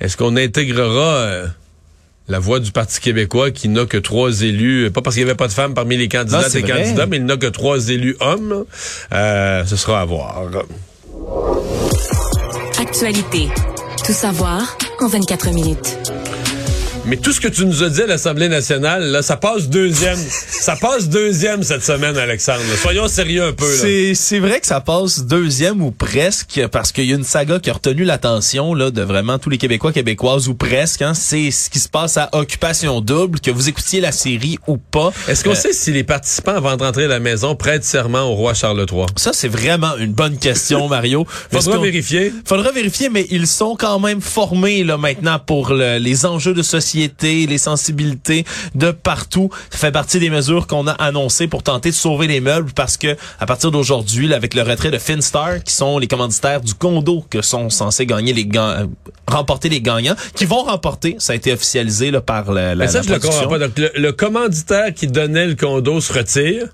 Est-ce 0.00 0.16
qu'on 0.16 0.36
intégrera... 0.36 1.08
euh, 1.16 1.46
la 2.28 2.38
voix 2.38 2.60
du 2.60 2.72
Parti 2.72 3.00
québécois 3.00 3.50
qui 3.50 3.68
n'a 3.68 3.84
que 3.84 3.98
trois 3.98 4.42
élus, 4.42 4.90
pas 4.90 5.02
parce 5.02 5.16
qu'il 5.16 5.24
n'y 5.24 5.30
avait 5.30 5.36
pas 5.36 5.48
de 5.48 5.52
femmes 5.52 5.74
parmi 5.74 5.96
les 5.96 6.08
candidats 6.08 6.48
et 6.54 6.62
candidats, 6.62 7.06
mais 7.06 7.18
il 7.18 7.24
n'a 7.24 7.36
que 7.36 7.46
trois 7.46 7.88
élus 7.88 8.16
hommes. 8.20 8.64
Euh, 9.12 9.64
ce 9.64 9.76
sera 9.76 10.00
à 10.00 10.04
voir. 10.04 10.42
Actualité. 12.78 13.48
Tout 14.06 14.12
savoir 14.12 14.76
en 15.00 15.08
24 15.08 15.50
minutes. 15.50 15.98
Mais 17.06 17.16
tout 17.18 17.32
ce 17.32 17.40
que 17.40 17.48
tu 17.48 17.66
nous 17.66 17.82
as 17.82 17.90
dit 17.90 18.00
à 18.00 18.06
l'Assemblée 18.06 18.48
nationale, 18.48 19.04
là, 19.10 19.20
ça 19.20 19.36
passe 19.36 19.68
deuxième. 19.68 20.16
ça 20.16 20.74
passe 20.74 21.06
deuxième 21.10 21.62
cette 21.62 21.84
semaine, 21.84 22.16
Alexandre. 22.16 22.62
Soyons 22.80 23.08
sérieux 23.08 23.44
un 23.44 23.52
peu. 23.52 23.70
C'est, 23.70 24.14
c'est 24.14 24.38
vrai 24.38 24.58
que 24.58 24.66
ça 24.66 24.80
passe 24.80 25.20
deuxième 25.26 25.82
ou 25.82 25.90
presque 25.90 26.62
parce 26.72 26.92
qu'il 26.92 27.04
y 27.04 27.12
a 27.12 27.16
une 27.16 27.24
saga 27.24 27.58
qui 27.58 27.68
a 27.68 27.74
retenu 27.74 28.04
l'attention 28.04 28.72
là 28.72 28.90
de 28.90 29.02
vraiment 29.02 29.38
tous 29.38 29.50
les 29.50 29.58
Québécois, 29.58 29.92
Québécoises 29.92 30.48
ou 30.48 30.54
presque. 30.54 31.02
Hein, 31.02 31.12
c'est 31.12 31.50
ce 31.50 31.68
qui 31.68 31.78
se 31.78 31.90
passe 31.90 32.16
à 32.16 32.30
Occupation 32.32 33.02
Double, 33.02 33.38
que 33.38 33.50
vous 33.50 33.68
écoutiez 33.68 34.00
la 34.00 34.10
série 34.12 34.58
ou 34.66 34.78
pas. 34.78 35.12
Est-ce 35.28 35.44
qu'on 35.44 35.50
Euh, 35.50 35.54
sait 35.56 35.74
si 35.74 35.92
les 35.92 36.04
participants, 36.04 36.54
avant 36.56 36.74
de 36.78 36.82
rentrer 36.84 37.04
à 37.04 37.08
la 37.08 37.20
maison, 37.20 37.54
prêtent 37.54 37.84
serment 37.84 38.22
au 38.22 38.34
roi 38.34 38.54
Charles 38.54 38.82
III? 38.90 39.04
Ça, 39.16 39.32
c'est 39.34 39.48
vraiment 39.48 39.94
une 39.98 40.12
bonne 40.14 40.38
question, 40.38 40.88
Mario. 40.94 41.26
Faudra 41.52 41.76
vérifier. 41.78 42.32
Faudra 42.46 42.72
vérifier, 42.72 43.10
mais 43.10 43.26
ils 43.30 43.46
sont 43.46 43.76
quand 43.76 44.00
même 44.00 44.22
formés 44.22 44.84
là 44.84 44.96
maintenant 44.96 45.38
pour 45.38 45.74
le- 45.74 45.98
les 45.98 46.24
enjeux 46.24 46.54
de 46.54 46.62
société, 46.62 46.93
les 46.94 47.58
sensibilités 47.58 48.44
de 48.74 48.90
partout. 48.90 49.50
Ça 49.70 49.78
fait 49.78 49.92
partie 49.92 50.18
des 50.18 50.30
mesures 50.30 50.66
qu'on 50.66 50.86
a 50.86 50.92
annoncées 50.92 51.46
pour 51.48 51.62
tenter 51.62 51.90
de 51.90 51.94
sauver 51.94 52.26
les 52.26 52.40
meubles 52.40 52.72
parce 52.74 52.96
que 52.96 53.16
à 53.40 53.46
partir 53.46 53.70
d'aujourd'hui, 53.70 54.32
avec 54.32 54.54
le 54.54 54.62
retrait 54.62 54.90
de 54.90 54.98
Finstar, 54.98 55.62
qui 55.62 55.72
sont 55.74 55.98
les 55.98 56.06
commanditaires 56.06 56.60
du 56.60 56.74
condo 56.74 57.24
que 57.30 57.42
sont 57.42 57.70
censés 57.70 58.06
gagner 58.06 58.32
les 58.32 58.46
ga- 58.46 58.80
euh, 58.82 58.86
remporter 59.26 59.68
les 59.68 59.80
gagnants, 59.80 60.16
qui 60.34 60.44
vont 60.44 60.62
remporter, 60.64 61.16
ça 61.18 61.32
a 61.32 61.36
été 61.36 61.52
officialisé 61.52 62.10
là, 62.10 62.20
par 62.20 62.52
la, 62.52 62.74
la, 62.74 62.84
Mais 62.84 62.88
ça, 62.90 62.98
la 62.98 63.02
je 63.04 63.12
le 63.12 63.18
comprends 63.18 63.48
pas. 63.48 63.58
Donc, 63.58 63.78
le, 63.78 63.90
le 63.96 64.12
commanditaire 64.12 64.92
qui 64.94 65.06
donnait 65.06 65.46
le 65.46 65.54
condo 65.54 66.00
se 66.00 66.12
retire, 66.12 66.68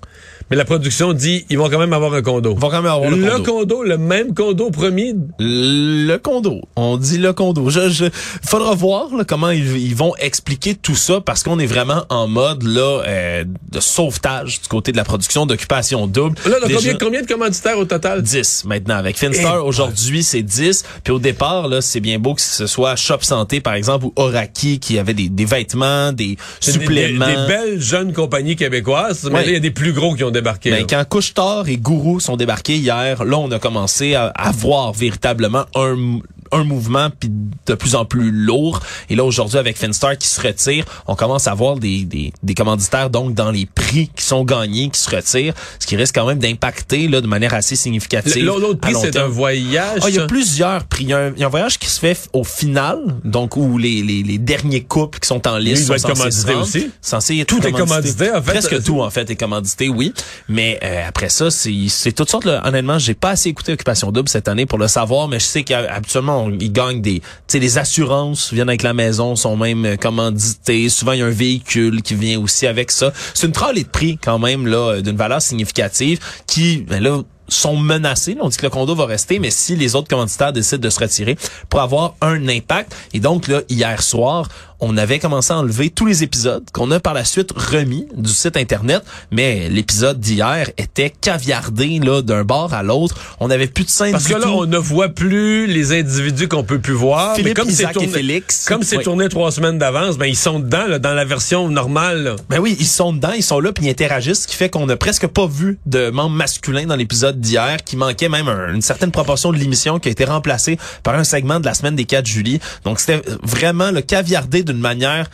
mais 0.51 0.57
la 0.57 0.65
production 0.65 1.13
dit 1.13 1.45
ils 1.49 1.57
vont 1.57 1.69
quand 1.69 1.79
même 1.79 1.93
avoir 1.93 2.13
un 2.13 2.21
condo. 2.21 2.51
Ils 2.55 2.59
vont 2.59 2.69
quand 2.69 2.81
même 2.81 2.91
avoir 2.91 3.09
le, 3.09 3.17
le 3.17 3.31
condo. 3.31 3.43
condo, 3.59 3.83
le 3.83 3.97
même 3.97 4.33
condo 4.35 4.69
promis? 4.69 5.15
Le 5.39 6.17
condo. 6.17 6.61
On 6.75 6.97
dit 6.97 7.17
le 7.17 7.33
condo. 7.33 7.69
Je, 7.69 7.89
je, 7.89 8.05
faudra 8.47 8.75
voir 8.75 9.15
là, 9.15 9.23
comment 9.23 9.49
ils, 9.49 9.77
ils 9.77 9.95
vont 9.95 10.13
expliquer 10.19 10.75
tout 10.75 10.95
ça 10.95 11.21
parce 11.21 11.41
qu'on 11.43 11.57
est 11.59 11.65
vraiment 11.65 12.03
en 12.09 12.27
mode 12.27 12.63
là 12.63 13.01
euh, 13.07 13.43
de 13.71 13.79
sauvetage 13.79 14.61
du 14.61 14.67
côté 14.67 14.91
de 14.91 14.97
la 14.97 15.03
production 15.03 15.45
d'occupation 15.45 16.05
double. 16.07 16.35
Là, 16.45 16.57
Déjà- 16.67 16.75
combien, 16.79 16.97
combien 16.97 17.21
de 17.21 17.27
commanditaires 17.27 17.77
au 17.77 17.85
total? 17.85 18.21
10 18.21 18.65
maintenant 18.65 18.95
avec 18.95 19.17
Finstar 19.17 19.55
Eh, 19.57 19.59
aujourd'hui 19.67 20.23
c'est 20.23 20.41
10 20.43 20.83
puis 21.03 21.13
au 21.13 21.19
départ 21.19 21.67
là 21.67 21.81
c'est 21.81 21.99
bien 21.99 22.19
beau 22.19 22.33
que 22.35 22.41
ce 22.41 22.67
soit 22.67 22.95
Shop 22.95 23.19
Santé 23.21 23.61
par 23.61 23.73
exemple 23.73 24.05
ou 24.05 24.13
Oraki 24.15 24.79
qui 24.79 24.99
avait 24.99 25.13
des, 25.13 25.29
des 25.29 25.45
vêtements 25.45 26.11
des 26.11 26.35
des- 26.35 26.37
suppléments 26.59 27.25
Des, 27.25 27.35
des 27.35 27.47
belles 27.47 27.81
jeunes 27.81 28.13
compagnies 28.13 28.55
québécoises, 28.55 29.29
mais 29.31 29.41
là, 29.41 29.47
il 29.47 29.53
y 29.53 29.55
a 29.55 29.59
des 29.59 29.71
plus 29.71 29.93
gros 29.93 30.13
qui 30.15 30.23
ont 30.23 30.31
débarqué. 30.41 30.71
Ben, 30.71 30.85
quand 30.87 31.03
Couche-Tard 31.07 31.69
et 31.69 31.77
Gourou 31.77 32.19
sont 32.19 32.35
débarqués 32.35 32.77
hier, 32.77 33.23
là, 33.23 33.37
on 33.37 33.51
a 33.51 33.59
commencé 33.59 34.15
à, 34.15 34.27
à 34.27 34.51
voir 34.51 34.91
véritablement 34.93 35.65
un, 35.75 36.19
un 36.51 36.63
mouvement 36.63 37.09
puis 37.19 37.29
de 37.65 37.73
plus 37.73 37.95
en 37.95 38.05
plus 38.05 38.31
lourd. 38.31 38.81
Et 39.09 39.15
là, 39.15 39.23
aujourd'hui, 39.23 39.57
avec 39.57 39.77
Finstar 39.77 40.17
qui 40.17 40.27
se 40.27 40.41
retire, 40.41 40.85
on 41.07 41.15
commence 41.15 41.47
à 41.47 41.53
voir 41.53 41.77
des, 41.77 42.03
des, 42.03 42.33
des 42.43 42.53
commanditaires, 42.53 43.09
donc, 43.09 43.33
dans 43.33 43.51
les 43.51 43.65
prix 43.65 44.09
qui 44.15 44.23
sont 44.23 44.43
gagnés, 44.43 44.89
qui 44.89 44.99
se 44.99 45.09
retirent, 45.15 45.53
ce 45.79 45.87
qui 45.87 45.95
risque 45.95 46.15
quand 46.15 46.25
même 46.25 46.39
d'impacter, 46.39 47.07
là, 47.07 47.21
de 47.21 47.27
manière 47.27 47.53
assez 47.53 47.75
significative. 47.75 48.43
L'autre 48.45 48.79
prix, 48.79 48.93
c'est 48.99 49.17
un 49.17 49.27
voyage. 49.27 49.99
Ah, 50.03 50.09
il 50.09 50.15
y 50.15 50.19
a 50.19 50.27
plusieurs 50.27 50.83
prix. 50.85 51.03
Il 51.03 51.09
y, 51.09 51.13
a 51.13 51.17
un, 51.17 51.33
il 51.33 51.39
y 51.39 51.43
a 51.43 51.47
un 51.47 51.49
voyage 51.49 51.79
qui 51.79 51.87
se 51.87 51.99
fait 51.99 52.29
au 52.33 52.43
final, 52.43 52.99
donc 53.23 53.57
où 53.57 53.77
les, 53.77 54.03
les, 54.03 54.23
les 54.23 54.37
derniers 54.37 54.83
couples 54.83 55.19
qui 55.19 55.27
sont 55.27 55.47
en 55.47 55.57
liste 55.57 55.87
doit 55.87 55.97
sont 55.97 56.09
être 56.09 56.31
censés 56.31 56.53
aussi? 56.53 56.91
Censé 57.01 57.37
être 57.39 57.47
Tout 57.47 57.65
est 57.65 57.71
commandité, 57.71 58.31
en 58.31 58.41
fait. 58.41 58.51
Presque 58.51 58.83
tout, 58.83 59.01
en 59.01 59.09
fait, 59.09 59.29
est 59.29 59.35
commandité, 59.35 59.89
oui. 59.89 60.13
Mais 60.47 60.79
euh, 60.83 61.07
après 61.07 61.29
ça, 61.29 61.49
c'est 61.49 61.73
c'est 61.87 62.11
toutes 62.11 62.29
sortes. 62.29 62.45
Là, 62.45 62.61
honnêtement, 62.65 62.99
j'ai 62.99 63.13
pas 63.13 63.31
assez 63.31 63.49
écouté 63.49 63.73
Occupation 63.73 64.11
Double 64.11 64.29
cette 64.29 64.47
année 64.47 64.65
pour 64.65 64.77
le 64.77 64.87
savoir, 64.87 65.27
mais 65.27 65.39
je 65.39 65.45
sais 65.45 65.63
qu'habituellement, 65.63 66.40
on- 66.41 66.51
ils 66.59 66.71
gagnent 66.71 67.01
des... 67.01 67.21
Les 67.53 67.77
assurances 67.77 68.53
viennent 68.53 68.69
avec 68.69 68.83
la 68.83 68.93
maison, 68.93 69.35
sont 69.35 69.57
même 69.57 69.85
euh, 69.85 69.95
commandités. 69.97 70.89
Souvent, 70.89 71.11
il 71.13 71.19
y 71.19 71.21
a 71.21 71.25
un 71.25 71.29
véhicule 71.29 72.01
qui 72.01 72.15
vient 72.15 72.39
aussi 72.39 72.67
avec 72.67 72.91
ça. 72.91 73.11
C'est 73.33 73.47
une 73.47 73.53
tralée 73.53 73.83
de 73.83 73.89
prix, 73.89 74.17
quand 74.21 74.39
même, 74.39 74.67
là, 74.67 74.77
euh, 74.95 75.01
d'une 75.01 75.17
valeur 75.17 75.41
significative 75.41 76.19
qui, 76.47 76.77
ben 76.87 77.01
là, 77.01 77.21
sont 77.47 77.75
menacés. 77.75 78.37
On 78.39 78.47
dit 78.47 78.55
que 78.57 78.63
le 78.65 78.69
condo 78.69 78.95
va 78.95 79.05
rester, 79.05 79.37
mais 79.39 79.51
si 79.51 79.75
les 79.75 79.95
autres 79.95 80.07
commanditaires 80.07 80.53
décident 80.53 80.81
de 80.81 80.89
se 80.89 80.99
retirer 80.99 81.37
pour 81.69 81.81
avoir 81.81 82.15
un 82.21 82.47
impact. 82.47 82.95
Et 83.13 83.19
donc, 83.19 83.47
là, 83.49 83.61
hier 83.67 84.01
soir, 84.01 84.47
on 84.81 84.97
avait 84.97 85.19
commencé 85.19 85.53
à 85.53 85.57
enlever 85.57 85.89
tous 85.89 86.05
les 86.05 86.23
épisodes 86.23 86.63
qu'on 86.73 86.89
a 86.91 86.99
par 86.99 87.13
la 87.13 87.23
suite 87.23 87.51
remis 87.55 88.07
du 88.17 88.31
site 88.31 88.57
Internet. 88.57 89.03
Mais 89.31 89.69
l'épisode 89.69 90.19
d'hier 90.19 90.69
était 90.77 91.09
caviardé 91.11 91.99
là 92.03 92.21
d'un 92.21 92.43
bord 92.43 92.73
à 92.73 92.83
l'autre. 92.83 93.15
On 93.39 93.47
n'avait 93.47 93.67
plus 93.67 93.83
de 93.85 93.89
scène 93.89 94.11
Parce 94.11 94.25
du 94.25 94.33
que 94.33 94.39
là, 94.39 94.45
tout. 94.45 94.49
on 94.51 94.65
ne 94.65 94.77
voit 94.77 95.09
plus 95.09 95.67
les 95.67 95.93
individus 95.97 96.47
qu'on 96.47 96.63
peut 96.63 96.79
plus 96.79 96.93
voir. 96.93 97.35
Philippe, 97.35 97.49
mais 97.49 97.53
comme 97.53 97.69
c'est 97.69 97.83
Isaac 97.83 97.91
et 97.91 97.93
tourné, 97.99 98.07
Félix. 98.11 98.65
comme 98.65 98.83
c'est 98.83 98.97
Oui. 98.97 99.03
tourné 99.03 99.29
trois 99.29 99.51
semaines 99.51 99.77
d'avance, 99.77 100.17
ben 100.17 100.25
ils 100.25 100.35
sont 100.35 100.59
dedans, 100.59 100.87
là, 100.87 100.99
dans 100.99 101.13
la 101.13 101.25
version 101.25 101.69
normale. 101.69 102.23
là. 102.23 102.35
Ben 102.49 102.59
oui, 102.59 102.75
ils 102.79 102.87
sont 102.87 103.13
dedans, 103.13 103.31
ils 103.35 103.43
sont 103.43 103.59
là, 103.59 103.71
puis 103.71 103.85
ils 103.85 103.89
interagissent, 103.89 104.41
ce 104.43 104.47
qui 104.47 104.55
fait 104.55 104.69
qu'on 104.69 104.85
n'a 104.87 104.97
presque 104.97 105.27
pas 105.27 105.45
vu 105.47 105.77
de 105.85 106.09
membres 106.09 106.35
masculins 106.35 106.85
dans 106.85 106.95
l'épisode 106.95 107.39
d'hier, 107.39 107.77
qui 107.85 107.95
manquait 107.97 108.29
même 108.29 108.47
un- 108.47 108.73
une 108.73 108.81
certaine 108.81 109.11
proportion 109.11 109.51
de 109.51 109.57
l'émission 109.57 109.99
qui 109.99 110.09
a 110.09 110.11
été 110.11 110.25
remplacée 110.25 110.77
par 111.03 111.15
un 111.15 111.23
segment 111.23 111.59
de 111.59 111.65
la 111.65 111.73
semaine 111.73 111.95
des 111.95 112.05
4 112.05 112.25
juillet. 112.25 112.59
Donc 112.83 112.99
c'était 112.99 113.21
vraiment 113.43 113.91
le 113.91 114.01
caviardé 114.01 114.63
d'une 114.71 114.81
manière 114.81 115.29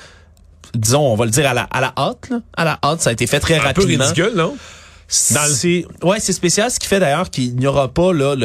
disons, 0.73 1.01
on 1.01 1.15
va 1.15 1.25
le 1.25 1.31
dire 1.31 1.49
à 1.49 1.53
la, 1.53 1.63
à 1.63 1.81
la 1.81 1.93
hâte, 1.97 2.29
là. 2.29 2.39
À 2.55 2.65
la 2.65 2.77
hâte, 2.83 3.01
ça 3.01 3.09
a 3.09 3.13
été 3.13 3.25
fait 3.25 3.39
très 3.39 3.55
Un 3.55 3.59
peu 3.61 3.65
rapidement. 3.67 4.03
ridicule, 4.03 4.33
non? 4.35 4.55
C'est 5.09 5.85
ouais, 6.03 6.17
c'est 6.19 6.33
spécial. 6.33 6.69
Ce 6.69 6.79
qui 6.79 6.87
fait 6.87 6.99
d'ailleurs 6.99 7.29
qu'il 7.29 7.55
n'y 7.55 7.65
aura 7.65 7.87
pas 7.87 8.11
là 8.13 8.35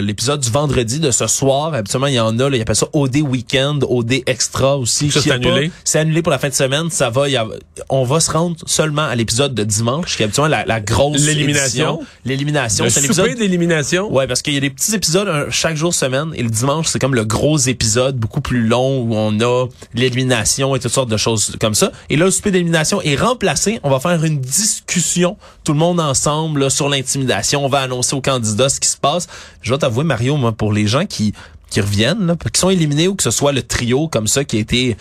l'épisode 0.00 0.40
du 0.40 0.50
vendredi 0.50 1.00
de 1.00 1.10
ce 1.10 1.26
soir. 1.26 1.72
Habituellement, 1.72 2.08
il 2.08 2.14
y 2.14 2.20
en 2.20 2.38
a. 2.38 2.50
Là, 2.50 2.56
ils 2.56 2.60
appellent 2.60 2.76
ça 2.76 2.88
OD 2.92 3.16
Weekend, 3.16 3.84
OD 3.88 4.22
Extra 4.26 4.76
aussi. 4.76 5.10
Ça, 5.10 5.20
c'est 5.22 5.30
annulé? 5.30 5.70
C'est 5.84 5.98
annulé 5.98 6.20
pour 6.22 6.30
la 6.30 6.38
fin 6.38 6.48
de 6.50 6.54
semaine. 6.54 6.90
Ça 6.90 7.08
va. 7.10 7.28
il 7.28 7.32
y 7.32 7.36
a- 7.36 7.46
on 7.88 8.04
va 8.04 8.20
se 8.20 8.30
rendre 8.30 8.56
seulement 8.66 9.04
à 9.06 9.14
l'épisode 9.14 9.54
de 9.54 9.64
dimanche, 9.64 10.16
qui 10.16 10.22
est 10.22 10.26
habituellement 10.26 10.48
la, 10.48 10.64
la 10.66 10.80
grosse 10.80 11.20
L'élimination? 11.24 12.00
L'élimination. 12.24 12.84
Le 12.84 12.90
C'est 12.90 13.00
souper 13.12 13.34
d'élimination. 13.34 14.12
Ouais, 14.12 14.26
parce 14.26 14.42
qu'il 14.42 14.52
y 14.54 14.56
a 14.58 14.60
des 14.60 14.70
petits 14.70 14.94
épisodes 14.94 15.46
chaque 15.50 15.76
jour 15.76 15.94
semaine 15.94 16.32
et 16.34 16.42
le 16.42 16.50
dimanche 16.50 16.88
c'est 16.88 16.98
comme 16.98 17.14
le 17.14 17.24
gros 17.24 17.56
épisode 17.58 18.16
beaucoup 18.16 18.40
plus 18.40 18.66
long 18.66 19.00
où 19.02 19.14
on 19.14 19.40
a 19.40 19.66
l'élimination 19.94 20.74
et 20.76 20.80
toutes 20.80 20.92
sortes 20.92 21.08
de 21.10 21.16
choses 21.16 21.56
comme 21.60 21.74
ça. 21.74 21.92
Et 22.10 22.16
là 22.16 22.26
le 22.26 22.30
souper 22.30 22.50
d'élimination 22.50 23.00
est 23.02 23.16
remplacé. 23.16 23.80
On 23.82 23.90
va 23.90 24.00
faire 24.00 24.22
une 24.24 24.40
discussion 24.40 25.36
tout 25.64 25.72
le 25.72 25.78
monde 25.78 26.00
ensemble 26.10 26.60
là, 26.60 26.70
sur 26.70 26.88
l'intimidation. 26.88 27.64
On 27.64 27.68
va 27.68 27.80
annoncer 27.80 28.14
aux 28.16 28.20
candidats 28.20 28.68
ce 28.68 28.80
qui 28.80 28.88
se 28.88 28.96
passe. 28.96 29.26
Je 29.62 29.72
vais 29.72 29.78
t'avouer 29.78 30.04
Mario, 30.04 30.36
moi 30.36 30.52
pour 30.52 30.72
les 30.72 30.86
gens 30.86 31.06
qui 31.06 31.32
qui 31.70 31.80
reviennent, 31.80 32.26
là, 32.26 32.34
qui 32.52 32.58
sont 32.60 32.70
éliminés 32.70 33.06
ou 33.06 33.14
que 33.14 33.22
ce 33.22 33.30
soit 33.30 33.52
le 33.52 33.62
trio 33.62 34.08
comme 34.08 34.26
ça 34.26 34.42
qui 34.44 34.56
a 34.56 34.60
été 34.60 34.96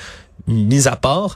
mis 0.48 0.88
à 0.88 0.96
part. 0.96 1.36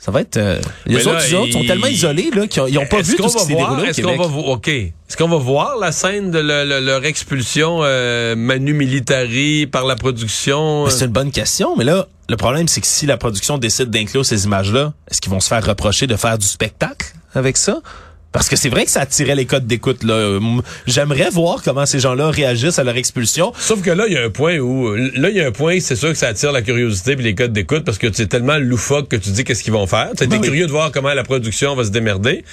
Ça 0.00 0.12
va 0.12 0.20
être. 0.20 0.36
euh, 0.36 0.60
les 0.86 1.02
là, 1.02 1.10
autres, 1.10 1.26
les 1.26 1.34
autres 1.34 1.52
sont 1.52 1.64
tellement 1.64 1.86
isolés 1.88 2.30
là 2.32 2.46
qu'ils 2.46 2.62
ont, 2.62 2.66
ils 2.68 2.78
ont 2.78 2.86
pas 2.86 3.00
vu 3.02 3.16
qu'on 3.16 3.24
tout 3.24 3.28
ce 3.30 3.36
qui 3.36 3.40
va 3.40 3.46
s'est 3.48 3.52
voir- 3.54 3.70
déroulé 3.70 3.88
Est-ce 3.90 4.02
qu'on 4.02 4.16
va 4.16 4.26
vo- 4.28 4.52
OK. 4.52 4.68
Est-ce 4.68 5.16
qu'on 5.16 5.26
va 5.28 5.38
voir 5.38 5.76
la 5.78 5.90
scène 5.90 6.30
de 6.30 6.38
le- 6.38 6.64
le- 6.64 6.78
leur 6.80 7.04
expulsion 7.04 7.80
euh, 7.82 8.36
manu 8.36 8.74
militari 8.74 9.66
par 9.66 9.86
la 9.86 9.96
production? 9.96 10.84
Ben, 10.84 10.90
c'est 10.90 11.06
une 11.06 11.10
bonne 11.12 11.32
question, 11.32 11.74
mais 11.76 11.84
là, 11.84 12.06
le 12.28 12.36
problème, 12.36 12.68
c'est 12.68 12.80
que 12.80 12.86
si 12.86 13.06
la 13.06 13.16
production 13.16 13.58
décide 13.58 13.90
d'inclure 13.90 14.24
ces 14.24 14.44
images-là, 14.44 14.92
est-ce 15.10 15.20
qu'ils 15.20 15.32
vont 15.32 15.40
se 15.40 15.48
faire 15.48 15.64
reprocher 15.66 16.06
de 16.06 16.14
faire 16.16 16.38
du 16.38 16.46
spectacle 16.46 17.06
avec 17.34 17.56
ça? 17.56 17.80
Parce 18.30 18.48
que 18.48 18.56
c'est 18.56 18.68
vrai 18.68 18.84
que 18.84 18.90
ça 18.90 19.00
attirait 19.00 19.34
les 19.34 19.46
codes 19.46 19.66
d'écoute. 19.66 20.04
là. 20.04 20.38
J'aimerais 20.86 21.30
voir 21.30 21.62
comment 21.62 21.86
ces 21.86 21.98
gens-là 21.98 22.30
réagissent 22.30 22.78
à 22.78 22.84
leur 22.84 22.96
expulsion. 22.96 23.52
Sauf 23.58 23.80
que 23.82 23.90
là, 23.90 24.04
il 24.06 24.12
y 24.12 24.18
a 24.18 24.22
un 24.24 24.30
point 24.30 24.58
où, 24.58 24.94
là, 24.94 25.30
il 25.30 25.36
y 25.36 25.40
a 25.40 25.46
un 25.46 25.50
point, 25.52 25.80
c'est 25.80 25.96
sûr 25.96 26.10
que 26.10 26.18
ça 26.18 26.28
attire 26.28 26.52
la 26.52 26.60
curiosité 26.62 27.16
puis 27.16 27.24
les 27.24 27.34
codes 27.34 27.52
d'écoute 27.54 27.84
parce 27.84 27.96
que 27.98 28.12
c'est 28.12 28.26
tellement 28.26 28.58
loufoque 28.58 29.08
que 29.08 29.16
tu 29.16 29.30
dis 29.30 29.44
qu'est-ce 29.44 29.62
qu'ils 29.64 29.72
vont 29.72 29.86
faire. 29.86 30.10
Tu 30.16 30.24
es 30.24 30.26
Ben 30.26 30.36
oui. 30.36 30.42
curieux 30.46 30.66
de 30.66 30.70
voir 30.72 30.92
comment 30.92 31.14
la 31.14 31.24
production 31.24 31.74
va 31.74 31.84
se 31.84 31.90
démerder. 31.90 32.44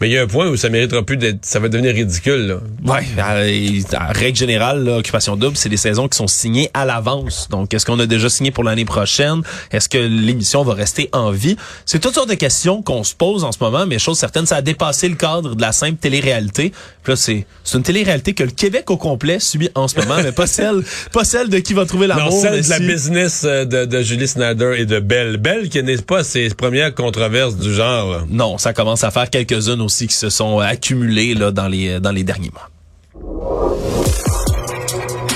Mais 0.00 0.08
il 0.10 0.12
y 0.12 0.18
a 0.18 0.22
un 0.22 0.26
point 0.26 0.46
où 0.48 0.56
ça 0.56 0.68
méritera 0.68 1.02
plus 1.02 1.16
d'être, 1.16 1.38
ça 1.44 1.58
va 1.58 1.68
devenir 1.68 1.94
ridicule, 1.94 2.46
là. 2.46 2.56
Ouais, 2.84 3.02
euh, 3.18 3.80
en 3.98 4.12
règle 4.12 4.36
générale, 4.36 4.84
là, 4.84 4.98
Occupation 4.98 5.36
Double, 5.36 5.56
c'est 5.56 5.70
des 5.70 5.78
saisons 5.78 6.06
qui 6.06 6.18
sont 6.18 6.26
signées 6.26 6.68
à 6.74 6.84
l'avance. 6.84 7.48
Donc, 7.50 7.72
est-ce 7.72 7.86
qu'on 7.86 7.98
a 7.98 8.04
déjà 8.06 8.28
signé 8.28 8.50
pour 8.50 8.62
l'année 8.62 8.84
prochaine? 8.84 9.40
Est-ce 9.72 9.88
que 9.88 9.96
l'émission 9.96 10.62
va 10.64 10.74
rester 10.74 11.08
en 11.12 11.30
vie? 11.30 11.56
C'est 11.86 11.98
toutes 11.98 12.14
sortes 12.14 12.28
de 12.28 12.34
questions 12.34 12.82
qu'on 12.82 13.04
se 13.04 13.14
pose 13.14 13.42
en 13.42 13.52
ce 13.52 13.58
moment, 13.60 13.86
mais 13.86 13.98
chose 13.98 14.18
certaine, 14.18 14.44
ça 14.44 14.56
a 14.56 14.62
dépassé 14.62 15.08
le 15.08 15.14
cadre 15.14 15.54
de 15.54 15.62
la 15.62 15.72
simple 15.72 15.96
télé-réalité. 15.96 16.72
Puis 17.02 17.12
là, 17.12 17.16
c'est, 17.16 17.46
c'est 17.64 17.78
une 17.78 17.84
télé-réalité 17.84 18.34
que 18.34 18.42
le 18.44 18.50
Québec 18.50 18.90
au 18.90 18.98
complet 18.98 19.40
subit 19.40 19.70
en 19.74 19.88
ce 19.88 19.98
moment, 19.98 20.16
mais 20.22 20.32
pas 20.32 20.46
celle, 20.46 20.82
pas 21.12 21.24
celle 21.24 21.48
de 21.48 21.58
qui 21.58 21.72
va 21.72 21.86
trouver 21.86 22.06
Non, 22.08 22.16
l'amour. 22.16 22.38
celle 22.42 22.56
mais 22.56 22.62
de 22.62 22.68
la 22.68 22.76
si- 22.78 22.86
business 22.86 23.42
euh, 23.44 23.64
de, 23.64 23.86
de 23.86 24.02
Julie 24.02 24.28
Snyder 24.28 24.74
et 24.76 24.84
de 24.84 25.00
Belle. 25.00 25.38
Belle 25.38 25.70
qui 25.70 25.82
n'est 25.82 25.96
pas 25.96 26.22
ses 26.22 26.50
premières 26.50 26.94
controverses 26.94 27.56
du 27.56 27.72
genre. 27.72 28.24
Non, 28.28 28.58
ça 28.58 28.74
commence 28.74 29.02
à 29.02 29.10
faire 29.10 29.30
quelques-unes 29.30 29.85
aussi 29.86 30.06
qui 30.06 30.14
se 30.14 30.30
sont 30.30 30.58
accumulées 30.58 31.34
là, 31.34 31.50
dans, 31.50 31.68
les, 31.68 31.98
dans 32.00 32.12
les 32.12 32.24
derniers 32.24 32.50
mois. 32.50 32.70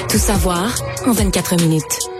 Tout 0.08 0.18
savoir 0.18 0.74
en 1.06 1.12
24 1.12 1.56
minutes. 1.62 2.10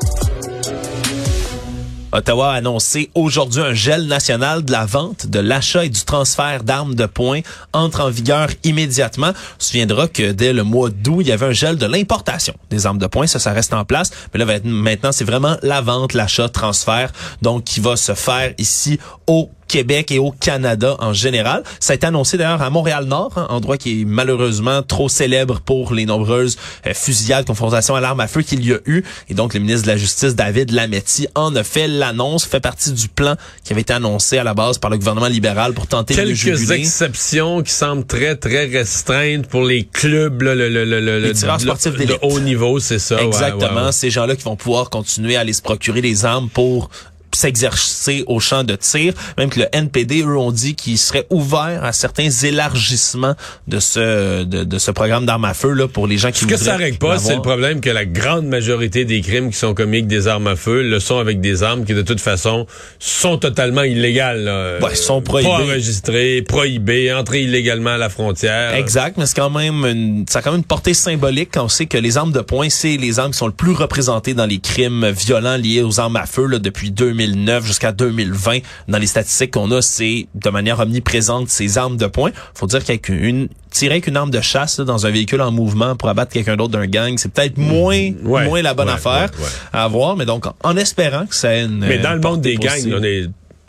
Ottawa 2.13 2.53
a 2.53 2.57
annoncé 2.57 3.11
aujourd'hui 3.15 3.63
un 3.63 3.73
gel 3.73 4.07
national 4.07 4.65
de 4.65 4.73
la 4.73 4.85
vente, 4.85 5.29
de 5.29 5.39
l'achat 5.39 5.85
et 5.85 5.89
du 5.89 6.05
transfert 6.05 6.65
d'armes 6.65 6.97
de 6.97 7.07
poing 7.07 7.41
entre 7.73 8.01
en 8.01 8.11
vigueur 8.11 8.49
immédiatement. 8.65 9.29
On 9.29 9.61
se 9.61 9.69
souviendra 9.69 10.09
que 10.09 10.33
dès 10.33 10.53
le 10.53 10.65
mois 10.65 10.91
d'août, 10.91 11.19
il 11.21 11.29
y 11.29 11.33
avait 11.33 11.47
un 11.47 11.53
gel 11.53 11.77
de 11.79 11.87
l'importation 11.87 12.55
des 12.69 12.87
armes 12.87 12.99
de 12.99 13.07
poing. 13.07 13.29
Ça, 13.29 13.39
ça 13.39 13.53
reste 13.53 13.73
en 13.75 13.85
place. 13.85 14.11
Mais 14.35 14.45
là, 14.45 14.59
maintenant, 14.65 15.13
c'est 15.13 15.25
vraiment 15.25 15.57
la 15.63 15.81
vente, 15.81 16.15
l'achat, 16.15 16.49
transfert, 16.49 17.13
donc 17.43 17.65
qui 17.65 17.79
va 17.79 17.95
se 17.95 18.15
faire 18.15 18.55
ici 18.59 18.99
au 19.29 19.51
Québec 19.71 20.11
et 20.11 20.19
au 20.19 20.33
Canada 20.33 20.97
en 20.99 21.13
général. 21.13 21.63
Ça 21.79 21.93
a 21.93 21.97
été 21.97 22.07
annoncé 22.07 22.37
d'ailleurs 22.37 22.61
à 22.63 22.71
Montréal-Nord, 22.71 23.33
hein, 23.37 23.47
endroit 23.51 23.77
qui 23.79 24.01
est 24.01 24.05
malheureusement 24.05 24.83
trop 24.83 25.09
célèbre 25.09 25.61
pour 25.61 25.95
les 25.95 26.07
nombreuses 26.07 26.59
euh, 26.87 26.93
fusillades, 26.95 27.47
confrontations 27.47 27.95
à 27.95 28.01
l'arme 28.01 28.21
à 28.21 28.27
feu 28.27 28.43
qu'il 28.43 28.67
y 28.67 28.73
a 28.73 28.79
eu. 28.87 29.05
Et 29.29 29.35
donc, 29.35 29.55
le 29.55 29.61
ministre 29.61 29.83
de 29.87 29.93
la 29.93 29.97
Justice, 29.97 30.35
David 30.35 30.73
Lametti, 30.73 31.29
en 31.35 31.55
a 31.55 31.63
fait 31.63 31.87
l'annonce, 31.87 32.45
fait 32.45 32.61
partie 32.61 32.93
du 32.93 33.09
plan 33.09 33.37
qui 33.65 33.73
avait 33.73 33.83
été 33.83 33.93
annoncé 33.93 34.39
à 34.39 34.45
la 34.45 34.55
base 34.55 34.79
par 34.79 34.91
le 34.91 34.99
gouvernement 34.99 35.29
libéral 35.29 35.73
pour 35.73 35.87
tenter 35.87 36.15
de 36.17 36.21
le 36.23 36.35
Quelques 36.35 36.71
exceptions 36.73 37.63
qui 37.63 37.73
semblent 37.73 38.07
très, 38.07 38.35
très 38.37 38.67
restreintes 38.67 39.47
pour 39.47 39.65
les 39.65 39.85
clubs, 39.85 40.43
là, 40.43 40.55
le, 40.55 40.69
le, 40.69 40.85
le, 40.85 41.01
le- 41.01 41.19
Les 41.21 41.33
tireurs 41.35 41.57
le- 41.59 41.63
sportifs 41.63 41.95
de 41.95 42.17
haut 42.23 42.41
niveau, 42.41 42.81
c'est 42.81 42.99
ça. 42.99 43.17
ouais, 43.17 43.25
Exactement, 43.27 43.75
ouais, 43.81 43.87
ouais. 43.87 43.93
ces 43.93 44.11
gens-là 44.11 44.35
qui 44.37 44.43
vont 44.43 44.57
pouvoir 44.57 44.91
continuer 44.91 45.37
à 45.37 45.41
aller 45.41 45.53
se 45.53 45.63
procurer 45.63 46.01
des 46.03 46.25
armes 46.25 46.49
pour 46.49 46.91
s'exercer 47.37 48.25
au 48.27 48.41
champ 48.41 48.65
de 48.65 48.77
tir. 48.77 49.15
Même 49.39 49.51
que 49.51 49.61
le 49.61 49.67
NPD, 49.73 50.23
eux, 50.23 50.37
ont 50.37 50.53
dit 50.53 50.75
qu'ils 50.75 50.99
seraient 50.99 51.27
ouverts 51.31 51.85
à 51.85 51.93
certains 51.93 52.31
élargissements 52.31 53.35
de 53.69 53.81
ce 53.81 54.45
de, 54.45 54.65
de 54.65 54.79
ce 54.79 54.91
programme 54.91 55.27
d'armes 55.27 55.45
à 55.45 55.55
feu 55.55 55.73
là 55.73 55.89
pour 55.89 56.07
les 56.07 56.19
gens 56.19 56.31
qui 56.31 56.41
Ce 56.41 56.47
que 56.47 56.57
ça 56.57 56.77
règle 56.77 56.99
pas, 56.99 57.19
c'est 57.19 57.35
le 57.35 57.43
problème 57.43 57.81
que 57.81 57.91
la 57.91 58.05
grande 58.05 58.47
majorité 58.47 59.05
des 59.05 59.21
crimes 59.21 59.51
qui 59.51 59.59
sont 59.59 59.75
commis 59.75 59.99
avec 59.99 60.07
des 60.07 60.27
armes 60.29 60.47
à 60.47 60.57
feu 60.57 60.83
le 60.83 61.01
sont 61.01 61.19
avec 61.19 61.41
des 61.41 61.63
armes 61.63 61.85
qui, 61.85 61.95
de 61.95 62.03
toute 62.03 62.21
façon, 62.21 62.67
sont 62.99 63.39
totalement 63.39 63.83
illégales. 63.83 64.45
là. 64.45 64.79
Ouais, 64.81 64.95
sont 64.95 65.23
prohibées. 65.23 65.51
Pas 65.51 65.63
enregistrées, 65.63 66.43
prohibées, 66.43 67.13
entrées 67.13 67.43
illégalement 67.43 67.91
à 67.91 67.99
la 67.99 68.09
frontière. 68.09 68.75
Exact, 68.75 69.17
mais 69.17 69.27
c'est 69.27 69.37
quand 69.37 69.51
même 69.51 69.85
une, 69.85 70.25
ça 70.29 70.41
a 70.41 70.43
quand 70.43 70.53
même 70.53 70.61
une 70.61 70.65
portée 70.65 70.95
symbolique 70.95 71.51
quand 71.55 71.65
on 71.65 71.69
sait 71.69 71.87
que 71.87 71.99
les 71.99 72.17
armes 72.17 72.33
de 72.33 72.41
poing, 72.41 72.69
c'est 72.71 72.97
les 72.97 73.19
armes 73.19 73.33
qui 73.33 73.39
sont 73.39 73.47
le 73.47 73.53
plus 73.53 73.73
représentées 73.73 74.35
dans 74.35 74.47
les 74.47 74.59
crimes 74.59 75.09
violents 75.11 75.57
liés 75.57 75.83
aux 75.83 76.01
armes 76.01 76.17
à 76.17 76.27
feu 76.27 76.47
là, 76.47 76.59
depuis 76.59 76.91
2009 77.31 77.67
jusqu'à 77.67 77.93
2020. 77.93 78.59
Dans 78.89 78.99
les 78.99 79.07
statistiques 79.07 79.53
qu'on 79.53 79.71
a, 79.73 79.83
c'est 79.83 80.27
de 80.35 80.51
manière 80.51 80.81
omniprésente 80.81 81.49
ces 81.49 81.79
armes 81.79 81.97
de 81.97 82.07
poing. 82.07 82.31
Faut 82.55 82.67
dire 82.67 82.85
qu'avec 82.85 83.09
une 83.09 83.49
tirer 83.71 83.93
avec 83.93 84.07
une 84.09 84.17
arme 84.17 84.31
de 84.31 84.41
chasse 84.41 84.79
là, 84.79 84.85
dans 84.85 85.07
un 85.07 85.11
véhicule 85.11 85.41
en 85.41 85.53
mouvement 85.53 85.95
pour 85.97 86.09
abattre 86.09 86.33
quelqu'un 86.33 86.57
d'autre 86.57 86.73
d'un 86.73 86.87
gang, 86.87 87.15
c'est 87.17 87.33
peut-être 87.33 87.57
moins 87.57 88.11
Ouais, 88.23 88.45
moins 88.45 88.63
la 88.63 88.75
bonne 88.75 88.89
ouais, 88.89 88.95
affaire 88.95 89.31
ouais, 89.39 89.47
à 89.73 89.85
avoir, 89.85 90.17
mais 90.17 90.27
donc 90.27 90.45
en 90.63 90.77
espérant 90.77 91.27
que 91.27 91.35
ça 91.35 91.55
ait 91.55 91.65
une 91.65 91.79
Mais 91.79 91.99
dans 91.99 92.11
euh, 92.11 92.15
le 92.15 92.21
monde 92.21 92.41
des 92.41 92.57
gangs, 92.57 92.93
on 92.93 93.03
est, 93.03 93.27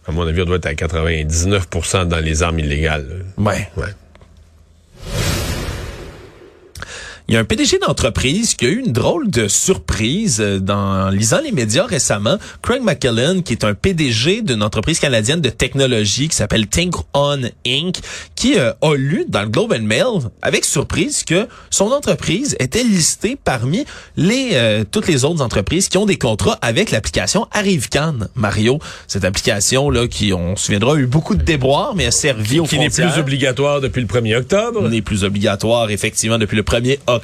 à 0.08 0.12
mon 0.12 0.28
avis, 0.28 0.42
on 0.42 0.46
doit 0.46 0.56
être 0.58 0.66
à 0.66 0.74
99% 0.74 2.06
dans 2.06 2.18
les 2.20 2.42
armes 2.44 2.60
illégales. 2.60 3.08
là. 3.38 3.44
Ouais. 3.44 3.70
Ouais. 3.78 3.88
Il 7.32 7.36
y 7.36 7.38
a 7.38 7.40
un 7.40 7.46
PDG 7.46 7.80
d'entreprise 7.80 8.56
qui 8.56 8.66
a 8.66 8.68
eu 8.68 8.80
une 8.80 8.92
drôle 8.92 9.32
de 9.32 9.48
surprise 9.48 10.42
euh, 10.42 10.60
dans 10.60 11.08
en 11.08 11.10
lisant 11.10 11.40
les 11.42 11.54
médias 11.54 11.86
récemment. 11.86 12.36
Craig 12.62 12.82
McKellen, 12.84 13.42
qui 13.42 13.54
est 13.54 13.64
un 13.64 13.74
PDG 13.74 14.42
d'une 14.42 14.62
entreprise 14.62 15.00
canadienne 15.00 15.40
de 15.40 15.48
technologie 15.48 16.28
qui 16.28 16.36
s'appelle 16.36 16.68
Think 16.68 16.94
On 17.14 17.40
Inc., 17.66 18.02
qui 18.36 18.60
euh, 18.60 18.74
a 18.82 18.96
lu 18.96 19.24
dans 19.30 19.44
le 19.44 19.48
Globe 19.48 19.72
and 19.72 19.84
Mail 19.84 20.30
avec 20.42 20.66
surprise 20.66 21.24
que 21.24 21.48
son 21.70 21.94
entreprise 21.94 22.58
était 22.60 22.84
listée 22.84 23.38
parmi 23.42 23.86
les 24.18 24.50
euh, 24.56 24.84
toutes 24.84 25.08
les 25.08 25.24
autres 25.24 25.42
entreprises 25.42 25.88
qui 25.88 25.98
ont 25.98 26.06
des 26.06 26.18
contrats 26.18 26.60
avec 26.62 26.92
l'application 26.92 27.48
Arrivecan. 27.54 28.16
Mario, 28.36 28.80
cette 29.08 29.24
application 29.24 29.90
là 29.90 30.10
qui 30.10 30.34
on 30.34 30.58
se 30.58 30.66
souviendra 30.66 30.96
a 30.96 30.98
eu 30.98 31.06
beaucoup 31.06 31.36
de 31.36 31.44
déboires 31.44 31.96
mais 31.96 32.08
a 32.08 32.12
servi 32.12 32.60
aux 32.60 32.66
Qui 32.66 32.78
n'est 32.78 32.90
plus 32.90 33.18
obligatoire 33.18 33.80
depuis 33.80 34.02
le 34.02 34.08
1er 34.08 34.36
octobre. 34.36 34.90
n'est 34.90 35.02
plus 35.02 35.24
obligatoire 35.24 35.92
effectivement 35.92 36.38
depuis 36.38 36.58
le 36.58 36.64
1er 36.64 36.98
octobre. 37.08 37.21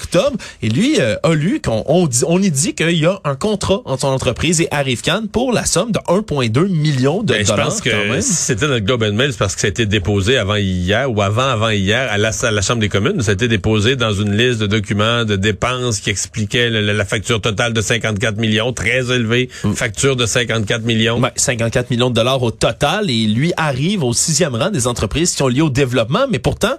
Et 0.62 0.70
lui 0.70 1.00
euh, 1.00 1.16
a 1.24 1.34
lu 1.34 1.62
qu'on 1.64 1.84
on, 1.88 2.10
on 2.28 2.42
y 2.42 2.52
dit 2.52 2.74
qu'il 2.74 2.92
y 2.98 3.06
a 3.06 3.20
un 3.24 3.36
contrat 3.36 3.82
entre 3.86 4.02
son 4.02 4.08
entreprise 4.08 4.62
et 4.62 4.68
Arrivecan 4.72 5.24
pour 5.32 5.52
la 5.54 5.66
somme 5.66 5.92
de 5.92 6.00
1,2 6.00 6.68
million 6.68 7.24
de 7.24 7.34
Ben, 7.34 7.44
je 7.46 7.52
dollars. 7.52 7.68
pense 7.70 7.82
que 7.82 7.90
quand 7.90 8.12
même. 8.12 8.22
si 8.22 8.34
c'était 8.34 8.68
dans 8.68 8.74
le 8.74 8.80
Globe 8.80 9.04
and 9.04 9.14
Mail, 9.14 9.32
c'est 9.32 9.40
parce 9.40 9.56
que 9.56 9.62
ça 9.62 9.68
a 9.68 9.70
été 9.70 9.86
déposé 9.86 10.38
avant 10.38 10.56
hier 10.56 11.12
ou 11.12 11.22
avant 11.22 11.48
avant 11.50 11.70
hier 11.70 12.12
à 12.12 12.18
la, 12.18 12.30
à 12.42 12.52
la 12.52 12.62
Chambre 12.62 12.80
des 12.82 12.90
communes. 12.90 13.22
Ça 13.22 13.32
a 13.32 13.34
été 13.34 13.48
déposé 13.48 13.96
dans 13.96 14.14
une 14.14 14.36
liste 14.38 14.60
de 14.60 14.68
documents 14.68 15.26
de 15.26 15.36
dépenses 15.36 16.00
qui 16.00 16.10
expliquait 16.10 16.70
le- 16.70 16.82
la 16.82 17.06
facture 17.06 17.42
totale 17.42 17.74
de 17.74 17.82
54 17.82 18.38
millions, 18.38 18.74
très 18.74 19.12
élevée, 19.12 19.50
facture 19.76 20.16
de 20.16 20.26
54 20.26 20.84
millions. 20.84 21.20
Ouais, 21.20 21.32
54 21.36 21.90
millions 21.90 22.10
de 22.10 22.16
dollars 22.16 22.42
au 22.44 22.52
total 22.52 23.10
et 23.10 23.26
lui 23.28 23.54
arrive 23.58 24.04
au 24.04 24.14
sixième 24.14 24.56
rang 24.56 24.70
des 24.70 24.88
entreprises 24.88 25.32
qui 25.32 25.38
sont 25.38 25.48
liées 25.48 25.62
au 25.62 25.70
développement, 25.70 26.26
mais 26.32 26.40
pourtant, 26.40 26.74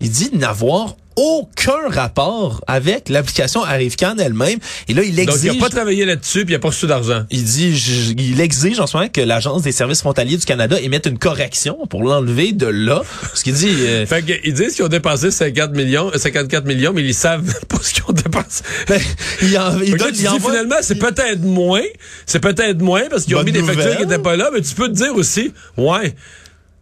il 0.00 0.10
dit 0.10 0.30
n'avoir 0.32 0.96
aucun 1.16 1.88
rapport 1.88 2.62
avec 2.66 3.10
l'application 3.10 3.62
Arrivecan 3.62 4.14
elle-même. 4.18 4.58
Et 4.88 4.94
là, 4.94 5.02
il 5.02 5.14
Donc, 5.14 5.28
exige... 5.34 5.52
il 5.52 5.58
n'a 5.58 5.64
pas 5.64 5.68
travaillé 5.68 6.06
là-dessus, 6.06 6.44
puis 6.46 6.54
il 6.54 6.56
n'a 6.56 6.60
pas 6.60 6.68
reçu 6.68 6.86
d'argent. 6.86 7.24
Il 7.30 7.44
dit, 7.44 7.76
je- 7.76 8.12
il 8.16 8.40
exige 8.40 8.80
en 8.80 8.86
ce 8.86 8.96
moment 8.96 9.08
que 9.12 9.20
l'Agence 9.20 9.60
des 9.62 9.72
services 9.72 10.00
frontaliers 10.00 10.38
du 10.38 10.46
Canada 10.46 10.80
émette 10.80 11.04
une 11.06 11.18
correction 11.18 11.76
pour 11.88 12.04
l'enlever 12.04 12.52
de 12.52 12.66
là. 12.66 13.02
Parce 13.22 13.42
qu'il 13.42 13.52
dit, 13.52 13.68
euh, 13.80 14.06
Fait 14.06 14.24
qu'ils 14.24 14.54
disent 14.54 14.76
qu'ils 14.76 14.84
ont 14.84 14.88
dépensé 14.88 15.30
50 15.30 15.72
millions, 15.72 16.10
euh, 16.14 16.16
54 16.18 16.64
millions, 16.64 16.92
mais 16.94 17.02
ils 17.02 17.12
savent 17.12 17.42
pas 17.68 17.78
ce 17.82 17.92
qu'ils 17.92 18.04
ont 18.08 18.12
dépensé. 18.12 18.62
ben, 18.88 19.00
il, 19.42 19.58
en, 19.58 19.78
il 19.80 19.90
là, 19.92 19.96
donne, 19.98 20.08
tu 20.12 20.14
il 20.14 20.20
dis, 20.20 20.28
envoie- 20.28 20.52
finalement, 20.52 20.76
c'est 20.80 20.94
peut-être 20.98 21.42
moins. 21.42 21.82
C'est 22.24 22.40
peut-être 22.40 22.80
moins 22.80 23.02
parce 23.10 23.24
qu'ils 23.24 23.36
ont 23.36 23.42
mis 23.42 23.52
des 23.52 23.62
factures 23.62 23.96
qui 23.96 24.02
n'étaient 24.06 24.22
pas 24.22 24.36
là, 24.36 24.48
mais 24.54 24.62
tu 24.62 24.74
peux 24.74 24.88
te 24.88 24.94
dire 24.94 25.14
aussi, 25.14 25.52
ouais, 25.76 26.14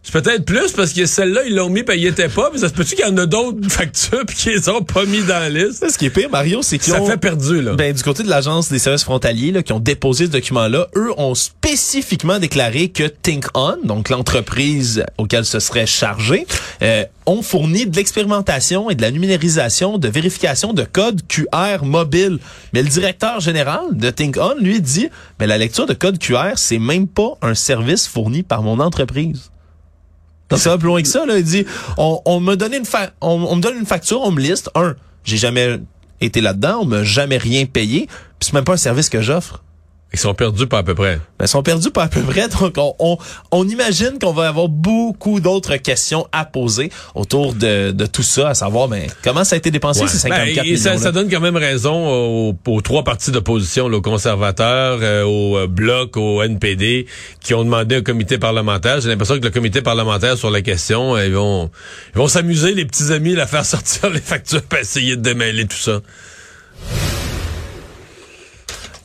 C'est 0.01 0.13
peut-être 0.13 0.45
plus 0.45 0.71
parce 0.71 0.93
que 0.93 1.05
celle-là, 1.05 1.41
ils 1.45 1.53
l'ont 1.53 1.69
mis 1.69 1.83
puis 1.83 1.99
ils 1.99 2.07
étaient 2.07 2.29
pas. 2.29 2.49
Mais 2.53 2.59
ça 2.59 2.69
se 2.69 2.73
peut-tu 2.73 2.95
qu'il 2.95 3.05
y 3.05 3.09
en 3.09 3.17
a 3.17 3.25
d'autres 3.25 3.59
factures 3.69 4.25
puis 4.25 4.35
qu'ils 4.35 4.69
ont 4.69 4.81
pas 4.81 5.05
mis 5.05 5.21
dans 5.21 5.39
la 5.39 5.49
liste? 5.49 5.87
Ce 5.89 5.97
qui 5.97 6.05
est 6.05 6.09
pire, 6.09 6.29
Mario, 6.29 6.61
c'est 6.61 6.77
qu'ils 6.79 6.93
Ça 6.93 7.01
ont... 7.01 7.05
fait 7.05 7.17
perdu, 7.17 7.61
là. 7.61 7.73
Ben, 7.73 7.93
du 7.93 8.01
côté 8.01 8.23
de 8.23 8.29
l'agence 8.29 8.69
des 8.69 8.79
services 8.79 9.03
frontaliers 9.03 9.51
là, 9.51 9.61
qui 9.61 9.73
ont 9.73 9.79
déposé 9.79 10.25
ce 10.25 10.31
document-là, 10.31 10.87
eux 10.95 11.11
ont 11.17 11.35
spécifiquement 11.35 12.39
déclaré 12.39 12.89
que 12.89 13.03
Think 13.03 13.45
On, 13.53 13.77
donc 13.83 14.09
l'entreprise 14.09 15.03
auquel 15.17 15.45
ce 15.45 15.59
serait 15.59 15.85
chargé, 15.85 16.47
euh, 16.81 17.03
ont 17.25 17.41
fourni 17.41 17.85
de 17.85 17.95
l'expérimentation 17.95 18.89
et 18.89 18.95
de 18.95 19.01
la 19.01 19.11
numérisation 19.11 19.97
de 19.97 20.07
vérification 20.07 20.73
de 20.73 20.83
code 20.83 21.21
QR 21.27 21.83
mobile. 21.83 22.39
Mais 22.73 22.81
le 22.81 22.89
directeur 22.89 23.41
général 23.41 23.81
de 23.91 24.09
Think 24.09 24.37
On, 24.37 24.55
lui, 24.59 24.81
dit, 24.81 25.09
mais 25.39 25.45
la 25.45 25.57
lecture 25.57 25.85
de 25.85 25.93
code 25.93 26.17
QR, 26.17 26.53
c'est 26.55 26.79
même 26.79 27.07
pas 27.07 27.33
un 27.41 27.53
service 27.53 28.07
fourni 28.07 28.43
par 28.43 28.63
mon 28.63 28.79
entreprise. 28.79 29.51
Donc, 30.49 30.59
ça 30.59 30.69
va 30.71 30.77
plus 30.77 30.87
loin 30.87 31.01
que 31.01 31.07
ça, 31.07 31.25
là. 31.25 31.37
Il 31.37 31.43
dit, 31.43 31.65
on, 31.97 32.21
on 32.25 32.39
me 32.39 32.55
donne 32.55 32.73
une 32.73 32.85
fa- 32.85 33.11
on, 33.21 33.45
on 33.49 33.55
me 33.55 33.61
donne 33.61 33.77
une 33.77 33.85
facture, 33.85 34.21
on 34.21 34.31
me 34.31 34.41
liste. 34.41 34.69
Un, 34.75 34.95
j'ai 35.23 35.37
jamais 35.37 35.79
été 36.21 36.41
là-dedans, 36.41 36.79
on 36.81 36.85
m'a 36.85 37.03
jamais 37.03 37.37
rien 37.37 37.65
payé, 37.65 38.07
puis 38.07 38.47
c'est 38.49 38.53
même 38.53 38.63
pas 38.63 38.73
un 38.73 38.77
service 38.77 39.09
que 39.09 39.21
j'offre. 39.21 39.63
Ils 40.11 40.17
sont 40.19 40.33
perdus 40.33 40.65
pas 40.65 40.79
à 40.79 40.83
peu 40.83 40.95
près. 40.95 41.17
Ben, 41.37 41.45
ils 41.45 41.47
sont 41.47 41.61
perdus 41.61 41.91
pas 41.91 42.03
à 42.03 42.07
peu 42.07 42.21
près, 42.21 42.47
donc 42.59 42.73
on, 42.77 42.95
on, 42.99 43.17
on 43.51 43.67
imagine 43.67 44.17
qu'on 44.19 44.33
va 44.33 44.47
avoir 44.47 44.67
beaucoup 44.67 45.39
d'autres 45.39 45.75
questions 45.77 46.27
à 46.31 46.45
poser 46.45 46.91
autour 47.13 47.53
de, 47.53 47.91
de 47.91 48.05
tout 48.07 48.23
ça, 48.23 48.49
à 48.49 48.53
savoir, 48.55 48.87
ben, 48.87 49.03
comment 49.23 49.43
ça 49.43 49.55
a 49.55 49.57
été 49.57 49.69
dépensé, 49.71 50.01
Ouais. 50.01 50.07
ces 50.07 50.17
54 50.17 50.55
Ben, 50.55 50.65
et 50.65 50.77
ça, 50.77 50.91
millions 50.91 51.03
ça 51.03 51.11
donne 51.11 51.29
quand 51.29 51.39
même 51.39 51.57
raison 51.57 52.09
aux, 52.09 52.55
aux 52.67 52.81
trois 52.81 53.03
partis 53.03 53.31
d'opposition, 53.31 53.85
aux 53.85 54.01
conservateurs, 54.01 54.99
euh, 55.01 55.23
au 55.23 55.57
euh, 55.57 55.67
Bloc, 55.67 56.17
au 56.17 56.41
NPD, 56.41 57.05
qui 57.39 57.53
ont 57.53 57.63
demandé 57.63 57.97
un 57.97 58.01
comité 58.01 58.37
parlementaire. 58.37 59.01
J'ai 59.01 59.09
l'impression 59.09 59.37
que 59.39 59.43
le 59.45 59.51
comité 59.51 59.81
parlementaire 59.81 60.37
sur 60.37 60.49
la 60.49 60.61
question, 60.61 61.15
euh, 61.15 61.25
ils 61.27 61.33
vont 61.33 61.69
ils 62.13 62.17
vont 62.17 62.27
s'amuser, 62.27 62.73
les 62.73 62.85
petits 62.85 63.11
amis, 63.11 63.39
à 63.39 63.45
faire 63.45 63.65
sortir 63.65 64.09
les 64.09 64.21
factures 64.21 64.63
pour 64.63 64.79
essayer 64.79 65.15
de 65.15 65.21
démêler 65.21 65.65
tout 65.67 65.77
ça. 65.77 65.99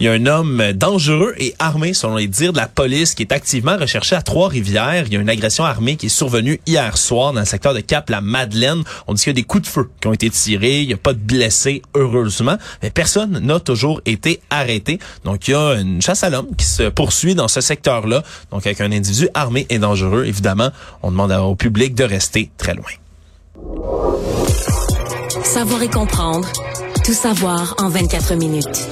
Il 0.00 0.06
y 0.06 0.08
a 0.08 0.12
un 0.12 0.26
homme 0.26 0.72
dangereux 0.72 1.34
et 1.38 1.54
armé, 1.58 1.94
selon 1.94 2.16
les 2.16 2.26
dires 2.26 2.52
de 2.52 2.58
la 2.58 2.66
police, 2.66 3.14
qui 3.14 3.22
est 3.22 3.32
activement 3.32 3.76
recherché 3.76 4.16
à 4.16 4.22
Trois-Rivières. 4.22 5.04
Il 5.06 5.12
y 5.12 5.16
a 5.16 5.20
une 5.20 5.28
agression 5.28 5.64
armée 5.64 5.96
qui 5.96 6.06
est 6.06 6.08
survenue 6.08 6.60
hier 6.66 6.96
soir 6.96 7.32
dans 7.32 7.40
le 7.40 7.46
secteur 7.46 7.74
de 7.74 7.80
Cap-la-Madeleine. 7.80 8.82
On 9.06 9.14
dit 9.14 9.22
qu'il 9.22 9.30
y 9.30 9.36
a 9.36 9.40
des 9.40 9.44
coups 9.44 9.62
de 9.62 9.68
feu 9.68 9.90
qui 10.00 10.08
ont 10.08 10.12
été 10.12 10.30
tirés. 10.30 10.80
Il 10.80 10.88
n'y 10.88 10.94
a 10.94 10.98
pas 10.98 11.12
de 11.12 11.18
blessés, 11.18 11.82
heureusement. 11.94 12.56
Mais 12.82 12.90
personne 12.90 13.38
n'a 13.38 13.60
toujours 13.60 14.00
été 14.04 14.40
arrêté. 14.50 14.98
Donc, 15.24 15.46
il 15.48 15.52
y 15.52 15.54
a 15.54 15.74
une 15.74 16.02
chasse 16.02 16.24
à 16.24 16.30
l'homme 16.30 16.48
qui 16.56 16.66
se 16.66 16.84
poursuit 16.84 17.34
dans 17.34 17.48
ce 17.48 17.60
secteur-là. 17.60 18.22
Donc, 18.50 18.66
avec 18.66 18.80
un 18.80 18.90
individu 18.90 19.28
armé 19.34 19.66
et 19.70 19.78
dangereux, 19.78 20.24
évidemment, 20.26 20.70
on 21.02 21.10
demande 21.10 21.32
au 21.32 21.54
public 21.54 21.94
de 21.94 22.04
rester 22.04 22.50
très 22.58 22.74
loin. 22.74 22.84
Savoir 25.44 25.82
et 25.82 25.88
comprendre. 25.88 26.48
Tout 27.04 27.12
savoir 27.12 27.74
en 27.78 27.88
24 27.88 28.34
minutes. 28.34 28.88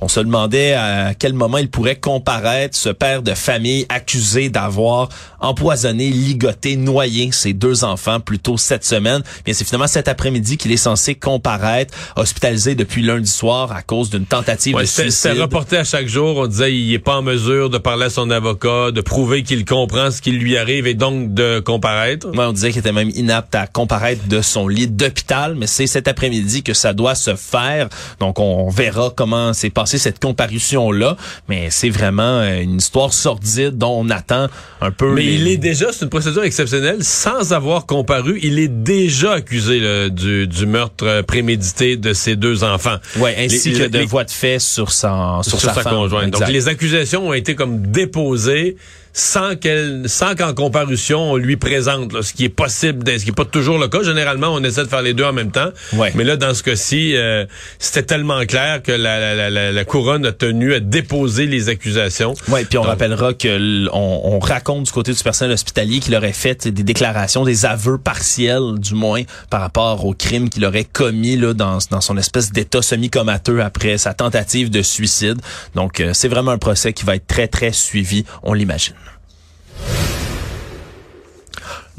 On 0.00 0.08
se 0.08 0.20
demandait 0.20 0.74
à 0.74 1.14
quel 1.18 1.32
moment 1.32 1.58
il 1.58 1.70
pourrait 1.70 1.96
comparaître 1.96 2.76
ce 2.76 2.90
père 2.90 3.22
de 3.22 3.32
famille 3.34 3.86
accusé 3.88 4.50
d'avoir 4.50 5.08
empoisonné, 5.40 6.08
ligoté, 6.10 6.76
noyé 6.76 7.30
ses 7.32 7.52
deux 7.52 7.84
enfants 7.84 8.20
plus 8.20 8.38
tôt 8.38 8.56
cette 8.58 8.84
semaine. 8.84 9.22
Bien, 9.44 9.54
c'est 9.54 9.64
finalement 9.64 9.86
cet 9.86 10.08
après-midi 10.08 10.56
qu'il 10.58 10.72
est 10.72 10.76
censé 10.76 11.14
comparaître, 11.14 11.94
hospitalisé 12.16 12.74
depuis 12.74 13.02
lundi 13.02 13.30
soir 13.30 13.72
à 13.72 13.82
cause 13.82 14.10
d'une 14.10 14.26
tentative 14.26 14.74
Ouais, 14.76 14.82
de 14.82 14.86
suicide. 14.86 15.10
c'était 15.10 15.40
reporté 15.40 15.76
à 15.78 15.84
chaque 15.84 16.08
jour. 16.08 16.36
On 16.38 16.46
disait 16.46 16.74
il 16.74 16.92
est 16.92 16.98
pas 16.98 17.16
en 17.16 17.22
mesure 17.22 17.70
de 17.70 17.78
parler 17.78 18.06
à 18.06 18.10
son 18.10 18.30
avocat, 18.30 18.90
de 18.90 19.00
prouver 19.00 19.42
qu'il 19.44 19.64
comprend 19.64 20.10
ce 20.10 20.20
qui 20.20 20.32
lui 20.32 20.56
arrive 20.58 20.86
et 20.86 20.94
donc 20.94 21.32
de 21.34 21.60
comparaître. 21.60 22.28
Ouais, 22.30 22.44
on 22.44 22.52
disait 22.52 22.70
qu'il 22.70 22.80
était 22.80 22.92
même 22.92 23.10
inapte 23.14 23.54
à 23.54 23.66
comparaître 23.66 24.26
de 24.28 24.42
son 24.42 24.68
lit 24.68 24.88
d'hôpital, 24.88 25.54
mais 25.56 25.66
c'est 25.66 25.86
cet 25.86 26.08
après-midi 26.08 26.62
que 26.62 26.74
ça 26.74 26.92
doit 26.92 27.14
se 27.14 27.34
faire. 27.34 27.88
Donc, 28.20 28.38
on 28.38 28.68
verra 28.68 29.12
comment 29.14 29.52
s'est 29.52 29.70
passée 29.86 29.98
cette 29.98 30.18
comparution-là. 30.18 31.16
Mais 31.48 31.68
c'est 31.70 31.90
vraiment 31.90 32.40
euh, 32.40 32.60
une 32.60 32.78
histoire 32.78 33.12
sordide 33.12 33.78
dont 33.78 34.00
on 34.00 34.10
attend 34.10 34.48
un 34.80 34.90
peu... 34.90 35.12
Mais 35.14 35.22
les- 35.22 35.34
il 35.34 35.48
est 35.48 35.56
déjà, 35.58 35.92
c'est 35.92 36.04
une 36.04 36.10
procédure 36.10 36.42
exceptionnelle, 36.42 37.04
sans 37.04 37.52
avoir 37.52 37.86
comparu, 37.86 38.40
il 38.42 38.58
est 38.58 38.66
déjà 38.68 39.34
accusé 39.34 39.78
là, 39.78 40.08
du, 40.08 40.48
du 40.48 40.66
meurtre 40.66 41.22
prémédité 41.22 41.96
de 41.96 42.12
ses 42.12 42.34
deux 42.34 42.64
enfants. 42.64 42.96
Ouais, 43.18 43.36
ainsi 43.38 43.70
Les- 43.70 43.78
que 43.78 43.86
de 43.86 43.98
les- 43.98 44.04
voies 44.06 44.24
de 44.24 44.30
fait 44.30 44.58
sur 44.58 44.90
sa, 44.90 45.38
sur, 45.42 45.60
sur, 45.60 45.70
sa, 45.72 45.82
femme. 45.82 45.94
conjointe. 45.94 46.26
Exact. 46.28 46.40
Donc 46.46 46.52
les 46.52 46.68
accusations 46.68 47.28
ont 47.28 47.32
été 47.32 47.54
comme 47.54 47.86
déposées 47.86 48.76
sans 49.18 49.56
qu'elle, 49.56 50.02
sans 50.10 50.34
qu'en 50.34 50.52
comparution 50.52 51.32
on 51.32 51.36
lui 51.36 51.56
présente 51.56 52.12
là, 52.12 52.20
ce 52.20 52.34
qui 52.34 52.44
est 52.44 52.50
possible, 52.50 53.02
ce 53.18 53.24
qui 53.24 53.30
est 53.30 53.34
pas 53.34 53.46
toujours 53.46 53.78
le 53.78 53.88
cas. 53.88 54.02
Généralement, 54.02 54.48
on 54.48 54.62
essaie 54.62 54.82
de 54.84 54.88
faire 54.88 55.00
les 55.00 55.14
deux 55.14 55.24
en 55.24 55.32
même 55.32 55.50
temps. 55.50 55.70
Ouais. 55.94 56.12
Mais 56.14 56.22
là, 56.22 56.36
dans 56.36 56.52
ce 56.52 56.62
cas-ci, 56.62 57.16
euh, 57.16 57.46
c'était 57.78 58.02
tellement 58.02 58.44
clair 58.44 58.82
que 58.82 58.92
la, 58.92 59.34
la, 59.34 59.48
la- 59.48 59.72
la, 59.72 59.84
couronne 59.86 60.26
a 60.26 60.32
tenu 60.32 60.74
à 60.74 60.80
déposer 60.80 61.46
les 61.46 61.70
accusations. 61.70 62.34
Ouais, 62.48 62.66
puis 62.66 62.76
on 62.76 62.82
Donc- 62.82 62.90
rappellera 62.90 63.32
que 63.32 63.88
on, 63.90 64.20
on 64.34 64.38
raconte 64.38 64.84
du 64.84 64.92
côté 64.92 65.14
du 65.14 65.22
personnel 65.22 65.54
hospitalier 65.54 66.00
qu'il 66.00 66.14
aurait 66.14 66.34
fait 66.34 66.68
des 66.68 66.82
déclarations, 66.82 67.44
des 67.44 67.64
aveux 67.64 67.96
partiels 67.96 68.74
du 68.78 68.92
moins 68.94 69.22
par 69.48 69.62
rapport 69.62 70.04
au 70.04 70.12
crime 70.12 70.50
qu'il 70.50 70.64
aurait 70.66 70.84
commis 70.84 71.36
là 71.38 71.54
dans, 71.54 71.78
dans 71.90 72.02
son 72.02 72.18
espèce 72.18 72.52
d'état 72.52 72.82
semi-comateux 72.82 73.62
après 73.62 73.96
sa 73.96 74.12
tentative 74.12 74.68
de 74.68 74.82
suicide. 74.82 75.40
Donc 75.74 76.00
euh, 76.00 76.10
c'est 76.12 76.28
vraiment 76.28 76.50
un 76.50 76.58
procès 76.58 76.92
qui 76.92 77.06
va 77.06 77.16
être 77.16 77.26
très 77.26 77.48
très 77.48 77.72
suivi, 77.72 78.26
on 78.42 78.52
l'imagine. 78.52 78.92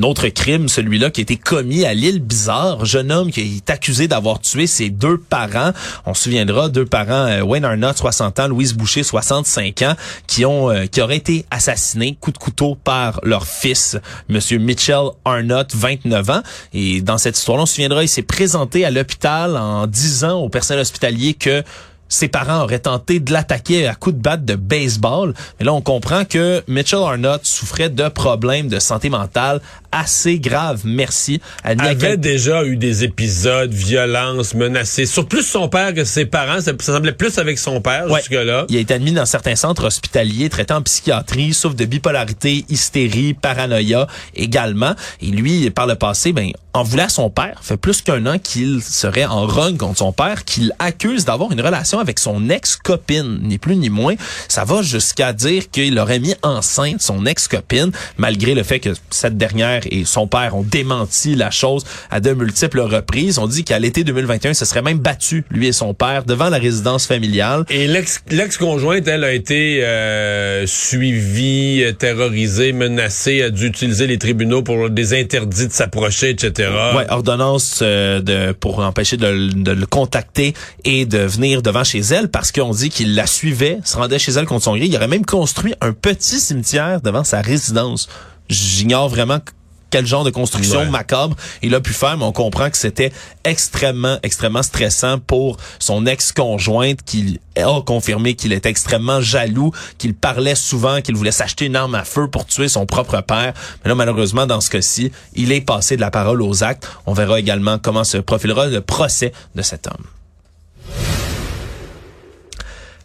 Autre 0.04 0.28
crime, 0.28 0.70
celui-là 0.70 1.10
qui 1.10 1.22
a 1.22 1.24
été 1.24 1.38
commis 1.38 1.84
à 1.84 1.96
l'île 1.96 2.20
Bizarre, 2.20 2.86
jeune 2.86 3.12
homme 3.12 3.32
qui 3.32 3.58
est 3.58 3.70
accusé 3.72 4.08
d'avoir 4.08 4.40
tué 4.40 4.68
ses 4.68 4.92
deux 4.92 5.18
parents. 5.18 5.72
On 6.06 6.14
se 6.14 6.24
souviendra, 6.24 6.70
deux 6.70 6.86
parents, 6.86 7.26
euh, 7.28 7.42
Wayne 7.42 7.66
Arnott, 7.66 7.98
60 7.98 8.40
ans, 8.40 8.48
Louise 8.48 8.76
Boucher, 8.76 9.02
65 9.02 9.82
ans, 9.82 9.96
qui 10.28 10.46
ont 10.46 10.70
euh, 10.70 10.86
qui 10.86 11.02
auraient 11.02 11.18
été 11.18 11.46
assassinés 11.50 12.16
coup 12.22 12.32
de 12.32 12.38
couteau 12.38 12.76
par 12.76 13.20
leur 13.24 13.48
fils, 13.48 13.98
Monsieur 14.30 14.60
Mitchell 14.60 15.10
Arnott, 15.26 15.74
29 15.74 16.30
ans. 16.30 16.42
Et 16.74 17.02
dans 17.02 17.18
cette 17.18 17.36
histoire-là, 17.36 17.64
on 17.64 17.66
se 17.66 17.74
souviendra, 17.74 18.04
il 18.04 18.10
s'est 18.10 18.22
présenté 18.22 18.86
à 18.86 18.92
l'hôpital 18.92 19.58
en 19.58 19.88
disant 19.88 20.40
au 20.40 20.50
personnel 20.50 20.82
hospitalier 20.82 21.34
que 21.34 21.64
ses 22.10 22.28
parents 22.28 22.64
auraient 22.64 22.80
tenté 22.80 23.20
de 23.20 23.32
l'attaquer 23.32 23.88
à 23.88 23.96
coups 23.96 24.16
de 24.16 24.22
batte 24.22 24.46
de 24.46 24.56
baseball. 24.56 25.34
Mais 25.60 25.66
là, 25.66 25.74
on 25.74 25.82
comprend 25.82 26.26
que 26.26 26.64
Mitchell 26.68 27.00
Arnott 27.00 27.46
souffrait 27.46 27.90
de 27.90 28.08
problèmes 28.10 28.68
de 28.68 28.80
santé 28.80 29.10
mentale 29.10 29.62
assez 29.92 30.40
graves. 30.40 30.82
Merci. 30.86 31.42
À 31.64 31.70
avait 31.70 31.96
quel- 31.96 32.20
déjà 32.20 32.64
eu 32.66 32.78
des 32.78 33.04
épisodes, 33.04 33.72
violence, 33.72 34.54
menacés, 34.54 35.06
sur 35.06 35.28
plus 35.28 35.44
son 35.44 35.70
père 35.70 35.94
que 35.94 36.04
ses 36.04 36.26
parents. 36.26 36.62
Ça, 36.62 36.72
ça 36.80 36.94
semblait 36.94 37.12
plus 37.14 37.38
avec 37.38 37.58
son 37.60 37.82
père 37.82 38.10
Ouais. 38.10 38.20
jusque-là. 38.20 38.66
Il 38.70 38.78
a 38.78 38.80
été 38.80 38.94
admis 38.94 39.12
dans 39.12 39.26
certains 39.26 39.56
centres 39.56 39.86
hospitaliers 39.86 40.50
traitant 40.50 40.78
en 40.78 40.82
psychiatrie, 40.82 41.54
souffre 41.54 41.76
de 41.76 41.86
bipolarité, 41.86 42.66
hystérie, 42.70 43.34
paranoïa 43.34 44.08
également. 44.36 44.94
Et 45.22 45.28
lui, 45.28 45.70
par 45.70 45.88
le 45.88 45.96
passé, 45.96 46.34
ben, 46.34 46.52
en 46.74 46.84
voulait 46.84 47.04
à 47.04 47.10
son 47.10 47.30
père. 47.30 47.60
fait 47.64 47.78
plus 47.78 48.02
qu'un 48.02 48.26
an 48.28 48.38
qu'il 48.38 48.84
serait 48.84 49.26
en 49.26 49.48
run 49.48 49.76
contre 49.78 49.98
son 49.98 50.12
père, 50.12 50.46
qu'il 50.46 50.74
accuse 50.80 51.26
d'avoir 51.26 51.52
une 51.52 51.60
relation 51.62 52.00
avec 52.00 52.20
son 52.20 52.50
ex-copine, 52.50 53.40
ni 53.42 53.58
plus 53.58 53.76
ni 53.76 53.90
moins. 53.90 54.14
Ça 54.48 54.64
va 54.64 54.82
jusqu'à 54.84 55.34
dire 55.34 55.72
qu'il 55.72 55.98
aurait 55.98 56.20
mis 56.20 56.36
enceinte 56.44 57.02
son 57.02 57.26
ex-copine, 57.26 57.92
malgré 58.18 58.54
le 58.54 58.62
fait 58.64 58.80
que 58.80 58.90
cette 59.10 59.38
dernière 59.38 59.77
et 59.92 60.06
son 60.06 60.28
père 60.28 60.56
ont 60.56 60.64
démenti 60.64 61.36
la 61.36 61.52
chose 61.52 61.84
à 62.10 62.20
de 62.20 62.34
multiples 62.34 62.80
reprises. 62.82 63.38
On 63.40 63.48
dit 63.48 63.64
qu'à 63.64 63.80
l'été 63.80 64.04
2021, 64.04 64.54
ce 64.54 64.66
serait 64.66 64.82
même 64.82 65.00
battu, 65.00 65.46
lui 65.52 65.68
et 65.68 65.72
son 65.74 65.94
père, 65.94 66.24
devant 66.24 66.50
la 66.50 66.58
résidence 66.58 67.06
familiale. 67.06 67.64
Et 67.70 67.88
l'ex- 67.88 68.22
l'ex-conjointe, 68.30 69.08
elle, 69.08 69.24
a 69.24 69.34
été 69.34 69.80
euh, 69.84 70.66
suivie, 70.68 71.84
euh, 71.84 71.92
terrorisée, 71.94 72.74
menacée, 72.74 73.42
a 73.44 73.50
dû 73.50 73.68
utiliser 73.68 74.08
les 74.08 74.18
tribunaux 74.18 74.64
pour 74.64 74.90
des 74.90 75.14
interdits 75.20 75.68
de 75.68 75.72
s'approcher, 75.74 76.30
etc. 76.30 76.70
Ouais, 76.96 77.06
ordonnance 77.10 77.80
euh, 77.82 78.22
de 78.22 78.52
pour 78.54 78.80
empêcher 78.80 79.18
de, 79.18 79.28
le- 79.28 79.54
de 79.54 79.72
le 79.72 79.86
contacter 79.86 80.54
et 80.86 81.06
de 81.06 81.20
venir 81.20 81.62
devant 81.62 81.84
chez 81.84 82.00
elle 82.00 82.30
parce 82.30 82.52
qu'on 82.52 82.72
dit 82.72 82.90
qu'il 82.90 83.16
la 83.16 83.28
suivait, 83.28 83.80
se 83.84 83.98
rendait 83.98 84.20
chez 84.20 84.32
elle 84.32 84.46
contre 84.46 84.64
son 84.66 84.76
gré. 84.76 84.86
Il 84.86 84.96
aurait 84.96 85.08
même 85.08 85.26
construit 85.26 85.74
un 85.82 85.92
petit 85.94 86.40
cimetière 86.40 87.02
devant 87.02 87.24
sa 87.24 87.42
résidence. 87.42 88.08
J'ignore 88.50 89.10
vraiment 89.10 89.40
quel 89.90 90.06
genre 90.06 90.24
de 90.24 90.30
construction 90.30 90.80
Ouais. 90.80 90.90
macabre 90.90 91.36
il 91.62 91.74
a 91.76 91.82
pu 91.82 91.94
faire, 91.94 92.18
mais 92.18 92.24
on 92.26 92.32
comprend 92.32 92.70
que 92.70 92.78
c'était 92.78 93.12
extrêmement, 93.44 94.18
extrêmement 94.24 94.64
stressant 94.64 95.20
pour 95.20 95.58
son 95.80 96.06
ex-conjointe 96.06 97.00
qui 97.06 97.40
a 97.56 97.82
confirmé 97.82 98.36
qu'il 98.36 98.54
était 98.54 98.70
extrêmement 98.70 99.22
jaloux, 99.22 99.72
qu'il 99.98 100.14
parlait 100.14 100.56
souvent, 100.56 101.02
qu'il 101.02 101.16
voulait 101.16 101.32
s'acheter 101.32 101.66
une 101.66 101.76
arme 101.76 101.96
à 101.96 102.04
feu 102.04 102.28
pour 102.28 102.46
tuer 102.46 102.68
son 102.68 102.86
propre 102.86 103.22
père. 103.22 103.54
Mais 103.84 103.90
là, 103.90 103.96
malheureusement, 103.96 104.46
dans 104.46 104.62
ce 104.62 104.70
cas-ci, 104.70 105.12
il 105.34 105.52
est 105.52 105.62
passé 105.62 105.96
de 105.96 106.02
la 106.02 106.12
parole 106.12 106.42
aux 106.42 106.64
actes. 106.64 106.88
On 107.06 107.14
verra 107.14 107.40
également 107.40 107.80
comment 107.80 108.04
se 108.04 108.18
profilera 108.18 108.68
le 108.68 108.82
procès 108.82 109.32
de 109.56 109.62
cet 109.62 109.88
homme. 109.88 110.06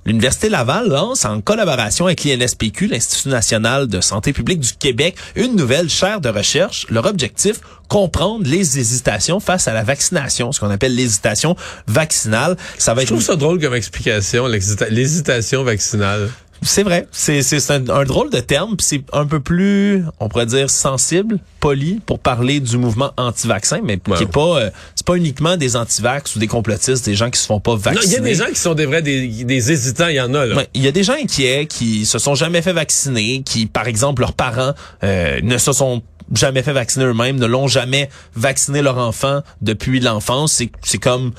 L'Université 0.04 0.48
Laval 0.48 0.88
lance, 0.88 1.24
en 1.24 1.40
collaboration 1.40 2.06
avec 2.06 2.24
l'INSPQ, 2.24 2.88
l'Institut 2.88 3.28
national 3.28 3.86
de 3.86 4.00
santé 4.00 4.32
publique 4.32 4.58
du 4.58 4.72
Québec, 4.72 5.16
une 5.36 5.54
nouvelle 5.54 5.88
chaire 5.88 6.20
de 6.20 6.28
recherche. 6.28 6.86
Leur 6.90 7.06
objectif, 7.06 7.60
comprendre 7.88 8.44
les 8.44 8.80
hésitations 8.80 9.38
face 9.38 9.68
à 9.68 9.72
la 9.72 9.84
vaccination, 9.84 10.50
ce 10.50 10.58
qu'on 10.58 10.70
appelle 10.70 10.96
l'hésitation 10.96 11.54
vaccinale. 11.86 12.56
Ça 12.78 12.94
va 12.94 13.02
Je 13.02 13.06
trouve 13.06 13.22
ça 13.22 13.36
drôle 13.36 13.60
comme 13.60 13.74
explication, 13.74 14.48
l'hésitation 14.90 15.62
vaccinale. 15.62 16.30
C'est 16.62 16.84
vrai. 16.84 17.06
C'est 17.10 17.42
un, 17.70 17.88
un, 17.88 18.04
drôle 18.04 18.30
de 18.30 18.40
terme, 18.40 18.76
c'est 18.78 19.02
un 19.12 19.26
peu 19.26 19.40
plus, 19.40 20.04
on 20.20 20.28
pourrait 20.28 20.46
dire, 20.46 20.70
sensible, 20.70 21.38
poli, 21.60 22.00
pour 22.06 22.20
parler 22.20 22.60
du 22.60 22.78
mouvement 22.78 23.12
anti-vaccin, 23.16 23.80
mais 23.82 23.98
qui 23.98 24.22
est 24.22 24.26
pas, 24.26 24.60
euh, 24.60 24.70
c'est 24.94 25.06
pas 25.06 25.16
uniquement 25.16 25.56
des 25.56 25.76
anti-vax 25.76 26.36
ou 26.36 26.38
des 26.38 26.46
complotistes, 26.46 27.04
des 27.04 27.14
gens 27.14 27.30
qui 27.30 27.40
se 27.40 27.46
font 27.46 27.60
pas 27.60 27.74
vacciner. 27.74 28.06
il 28.06 28.12
y 28.12 28.16
a 28.16 28.20
des 28.20 28.34
gens 28.34 28.46
qui 28.46 28.60
sont 28.60 28.74
des 28.74 28.86
vrais, 28.86 29.02
des, 29.02 29.44
des 29.44 29.72
hésitants, 29.72 30.08
il 30.08 30.16
y 30.16 30.20
en 30.20 30.32
a 30.34 30.46
là. 30.46 30.62
Il 30.74 30.82
y 30.82 30.88
a 30.88 30.92
des 30.92 31.02
gens 31.02 31.14
inquiets 31.14 31.66
qui 31.66 32.06
se 32.06 32.18
sont 32.18 32.34
jamais 32.34 32.62
fait 32.62 32.72
vacciner, 32.72 33.42
qui, 33.42 33.66
par 33.66 33.88
exemple, 33.88 34.22
leurs 34.22 34.34
parents 34.34 34.72
euh, 35.02 35.40
ne 35.42 35.58
se 35.58 35.72
sont 35.72 36.02
jamais 36.32 36.62
fait 36.62 36.72
vacciner 36.72 37.04
eux-mêmes, 37.06 37.36
ne 37.36 37.46
l'ont 37.46 37.68
jamais 37.68 38.08
vacciné 38.36 38.82
leur 38.82 38.98
enfant 38.98 39.42
depuis 39.60 40.00
l'enfance. 40.00 40.52
C'est, 40.52 40.70
c'est 40.82 40.98
comme 40.98 41.32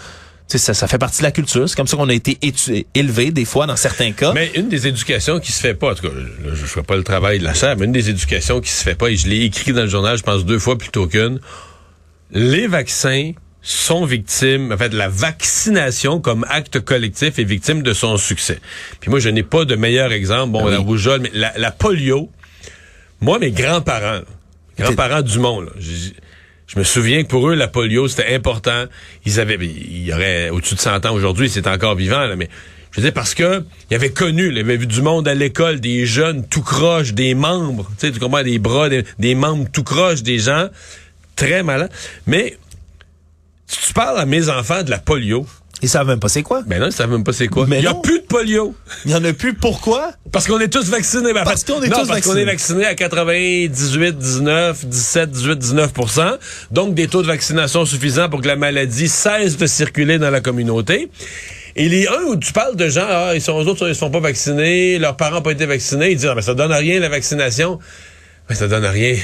ça, 0.47 0.73
ça 0.73 0.87
fait 0.87 0.97
partie 0.97 1.19
de 1.19 1.23
la 1.23 1.31
culture. 1.31 1.67
C'est 1.67 1.75
comme 1.75 1.87
ça 1.87 1.97
qu'on 1.97 2.09
a 2.09 2.13
été 2.13 2.37
élevé 2.93 3.31
des 3.31 3.45
fois 3.45 3.65
dans 3.65 3.75
certains 3.75 4.11
cas. 4.11 4.33
Mais 4.33 4.51
une 4.55 4.69
des 4.69 4.87
éducations 4.87 5.39
qui 5.39 5.51
se 5.51 5.59
fait 5.59 5.73
pas, 5.73 5.91
en 5.91 5.95
tout 5.95 6.07
cas, 6.07 6.13
je, 6.43 6.49
ne 6.49 6.55
fais 6.55 6.83
pas 6.83 6.95
le 6.95 7.03
travail 7.03 7.39
de 7.39 7.43
la 7.43 7.53
chaire, 7.53 7.75
mais 7.77 7.85
une 7.85 7.91
des 7.91 8.09
éducations 8.09 8.61
qui 8.61 8.69
se 8.69 8.83
fait 8.83 8.95
pas, 8.95 9.09
et 9.09 9.15
je 9.15 9.27
l'ai 9.27 9.41
écrit 9.43 9.73
dans 9.73 9.83
le 9.83 9.89
journal, 9.89 10.17
je 10.17 10.23
pense 10.23 10.45
deux 10.45 10.59
fois 10.59 10.77
plutôt 10.77 11.07
qu'une, 11.07 11.39
les 12.31 12.67
vaccins 12.67 13.31
sont 13.61 14.05
victimes, 14.05 14.73
en 14.73 14.77
fait, 14.77 14.93
la 14.93 15.07
vaccination 15.07 16.19
comme 16.19 16.45
acte 16.49 16.81
collectif 16.81 17.39
est 17.39 17.45
victime 17.45 17.81
de 17.81 17.93
son 17.93 18.17
succès. 18.17 18.59
Puis 18.99 19.09
moi, 19.09 19.19
je 19.19 19.29
n'ai 19.29 19.43
pas 19.43 19.63
de 19.63 19.75
meilleur 19.75 20.11
exemple. 20.11 20.51
Bon, 20.51 20.67
la 20.67 20.79
rougeole, 20.79 21.21
mais 21.21 21.31
la, 21.33 21.71
polio, 21.71 22.29
moi, 23.21 23.39
mes 23.39 23.51
grands-parents, 23.51 24.21
grands-parents 24.77 25.21
du 25.21 25.39
monde, 25.39 25.71
je 26.67 26.79
me 26.79 26.83
souviens 26.83 27.23
que 27.23 27.27
pour 27.27 27.49
eux, 27.49 27.55
la 27.55 27.67
polio, 27.67 28.07
c'était 28.07 28.33
important. 28.33 28.85
Ils 29.25 29.39
avaient, 29.39 29.55
il 29.55 30.03
y 30.05 30.13
aurait 30.13 30.49
au-dessus 30.49 30.75
de 30.75 30.79
100 30.79 31.05
ans 31.05 31.13
aujourd'hui, 31.13 31.49
c'est 31.49 31.67
encore 31.67 31.95
vivant, 31.95 32.25
là, 32.25 32.35
mais 32.35 32.49
je 32.93 33.01
veux 33.01 33.07
dire, 33.07 33.13
parce 33.13 33.33
que 33.33 33.65
il 33.89 33.95
avait 33.95 34.11
connu, 34.11 34.49
il 34.49 34.57
avait 34.59 34.77
vu 34.77 34.85
du 34.85 35.01
monde 35.01 35.27
à 35.27 35.33
l'école, 35.33 35.79
des 35.79 36.05
jeunes 36.05 36.47
tout 36.47 36.61
croches, 36.61 37.13
des 37.13 37.33
membres, 37.33 37.87
tu 37.97 38.07
sais, 38.07 38.11
tu 38.11 38.19
comprends, 38.19 38.43
des 38.43 38.59
bras, 38.59 38.87
des, 38.89 39.35
membres 39.35 39.67
tout 39.71 39.83
croches, 39.83 40.21
des 40.21 40.37
gens 40.37 40.67
très 41.35 41.63
malins. 41.63 41.89
Mais 42.27 42.55
si 43.65 43.87
tu 43.87 43.93
parles 43.93 44.19
à 44.19 44.27
mes 44.27 44.47
enfants 44.49 44.83
de 44.83 44.91
la 44.91 44.99
polio, 44.99 45.47
ils 45.83 45.89
savent 45.89 46.07
même 46.07 46.19
pas 46.19 46.29
c'est 46.29 46.43
quoi. 46.43 46.63
Ben 46.65 46.79
non, 46.79 46.87
ils 46.87 46.93
savent 46.93 47.11
même 47.11 47.25
pas 47.25 47.33
c'est 47.33 47.47
quoi. 47.47 47.65
Mais 47.67 47.79
il 47.79 47.83
y 47.83 47.87
a 47.87 47.93
plus 47.93 48.19
de 48.19 48.25
polio. 48.25 48.73
Il 49.05 49.11
y 49.11 49.15
en 49.15 49.23
a 49.23 49.33
plus. 49.33 49.53
Pourquoi? 49.53 50.13
Parce 50.31 50.47
qu'on 50.47 50.59
est 50.61 50.69
tous 50.69 50.89
vaccinés. 50.89 51.33
Ben, 51.33 51.43
parce 51.43 51.65
qu'on 51.65 51.83
est 51.83 51.89
tous 51.89 52.07
parce 52.07 52.21
qu'on 52.21 52.37
est 52.37 52.45
vaccinés 52.45 52.85
à 52.85 52.95
98, 52.95 54.17
19, 54.17 54.85
17, 54.85 55.29
18, 55.29 55.59
19% 55.61 56.37
Donc, 56.71 56.95
des 56.95 57.09
taux 57.09 57.21
de 57.21 57.27
vaccination 57.27 57.85
suffisants 57.85 58.29
pour 58.29 58.41
que 58.41 58.47
la 58.47 58.55
maladie 58.55 59.09
cesse 59.09 59.57
de 59.57 59.67
circuler 59.67 60.19
dans 60.19 60.29
la 60.29 60.39
communauté. 60.39 61.09
Et 61.75 61.89
les 61.89 62.07
uns 62.07 62.23
où 62.29 62.37
tu 62.37 62.53
parles 62.53 62.77
de 62.77 62.87
gens, 62.87 63.05
ah, 63.07 63.31
ils 63.35 63.41
sont, 63.41 63.61
eux 63.61 63.67
autres, 63.67 63.89
ils 63.89 63.95
sont 63.95 64.09
pas 64.09 64.21
vaccinés, 64.21 64.99
leurs 64.99 65.17
parents 65.17 65.37
n'ont 65.37 65.41
pas 65.41 65.51
été 65.51 65.65
vaccinés, 65.65 66.11
ils 66.11 66.17
disent, 66.17 66.29
ah, 66.31 66.35
mais 66.35 66.43
ça 66.43 66.53
donne 66.53 66.71
rien 66.71 66.99
la 67.01 67.09
vaccination. 67.09 67.79
Mais 68.49 68.55
ça 68.55 68.69
donne 68.69 68.85
rien. 68.85 69.17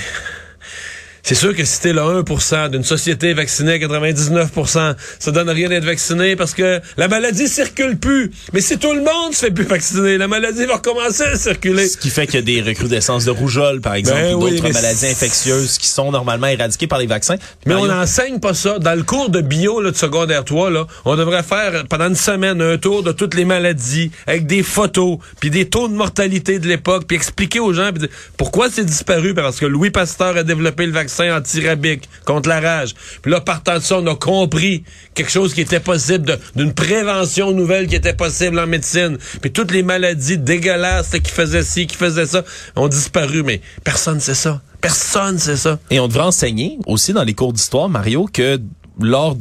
C'est 1.23 1.35
sûr 1.35 1.55
que 1.55 1.65
si 1.65 1.81
t'es 1.81 1.93
le 1.93 2.01
1% 2.01 2.69
d'une 2.69 2.83
société 2.83 3.33
vaccinée 3.33 3.73
à 3.73 3.77
99%, 3.77 4.95
ça 5.19 5.31
donne 5.31 5.49
rien 5.49 5.69
d'être 5.69 5.85
vacciné 5.85 6.35
parce 6.35 6.53
que 6.53 6.81
la 6.97 7.07
maladie 7.07 7.47
circule 7.47 7.97
plus. 7.97 8.31
Mais 8.53 8.61
si 8.61 8.77
tout 8.77 8.93
le 8.93 9.01
monde 9.01 9.33
se 9.33 9.45
fait 9.45 9.51
plus 9.51 9.65
vacciner, 9.65 10.17
la 10.17 10.27
maladie 10.27 10.65
va 10.65 10.75
recommencer 10.75 11.23
à 11.23 11.37
circuler. 11.37 11.87
Ce 11.87 11.97
qui 11.97 12.09
fait 12.09 12.25
qu'il 12.25 12.35
y 12.35 12.39
a 12.39 12.41
des 12.41 12.61
recrudescences 12.61 13.25
de 13.25 13.31
rougeole, 13.31 13.81
par 13.81 13.95
exemple, 13.95 14.21
ben 14.21 14.35
ou 14.35 14.49
d'autres 14.49 14.71
maladies 14.71 15.07
infectieuses 15.07 15.77
qui 15.77 15.87
sont 15.87 16.11
normalement 16.11 16.47
éradiquées 16.47 16.87
par 16.87 16.99
les 16.99 17.07
vaccins. 17.07 17.37
Mais 17.65 17.75
on 17.75 17.85
n'enseigne 17.85 18.39
pas 18.39 18.53
ça. 18.53 18.79
Dans 18.79 18.95
le 18.95 19.03
cours 19.03 19.29
de 19.29 19.41
bio 19.41 19.81
là, 19.81 19.91
de 19.91 19.97
secondaire 19.97 20.45
3, 20.45 20.71
là, 20.71 20.87
on 21.05 21.15
devrait 21.15 21.43
faire 21.43 21.85
pendant 21.89 22.07
une 22.07 22.15
semaine 22.15 22.61
un 22.61 22.77
tour 22.77 23.03
de 23.03 23.11
toutes 23.11 23.35
les 23.35 23.45
maladies 23.45 24.11
avec 24.25 24.47
des 24.47 24.63
photos, 24.63 25.17
puis 25.39 25.49
des 25.49 25.69
taux 25.69 25.87
de 25.87 25.93
mortalité 25.93 26.59
de 26.59 26.67
l'époque, 26.67 27.05
puis 27.07 27.17
expliquer 27.17 27.59
aux 27.59 27.73
gens 27.73 27.89
pourquoi 28.37 28.69
c'est 28.69 28.85
disparu? 28.85 29.33
Parce 29.33 29.59
que 29.59 29.65
Louis 29.65 29.89
Pasteur 29.89 30.37
a 30.37 30.43
développé 30.43 30.85
le 30.85 30.91
vaccin 30.91 31.18
antirabique 31.23 32.09
contre 32.25 32.49
la 32.49 32.59
rage. 32.59 32.93
Puis 33.21 33.31
là, 33.31 33.41
partant 33.41 33.75
de 33.75 33.83
ça, 33.83 33.99
on 33.99 34.07
a 34.07 34.15
compris 34.15 34.83
quelque 35.13 35.31
chose 35.31 35.53
qui 35.53 35.61
était 35.61 35.79
possible, 35.79 36.37
d'une 36.55 36.73
prévention 36.73 37.51
nouvelle 37.51 37.87
qui 37.87 37.95
était 37.95 38.13
possible 38.13 38.59
en 38.59 38.67
médecine. 38.67 39.17
Puis 39.41 39.51
toutes 39.51 39.71
les 39.71 39.83
maladies 39.83 40.37
dégueulasses 40.37 41.11
qui 41.11 41.31
faisaient 41.31 41.63
ci, 41.63 41.87
qui 41.87 41.95
faisaient 41.95 42.25
ça, 42.25 42.43
ont 42.75 42.87
disparu. 42.87 43.43
Mais 43.43 43.61
personne 43.83 44.15
ne 44.15 44.19
sait 44.19 44.35
ça. 44.35 44.61
Personne 44.81 45.37
sait 45.39 45.57
ça. 45.57 45.79
Et 45.89 45.99
on 45.99 46.07
devrait 46.07 46.23
enseigner 46.23 46.77
aussi 46.87 47.13
dans 47.13 47.23
les 47.23 47.33
cours 47.33 47.53
d'histoire, 47.53 47.89
Mario, 47.89 48.29
que 48.31 48.59
lors 49.01 49.35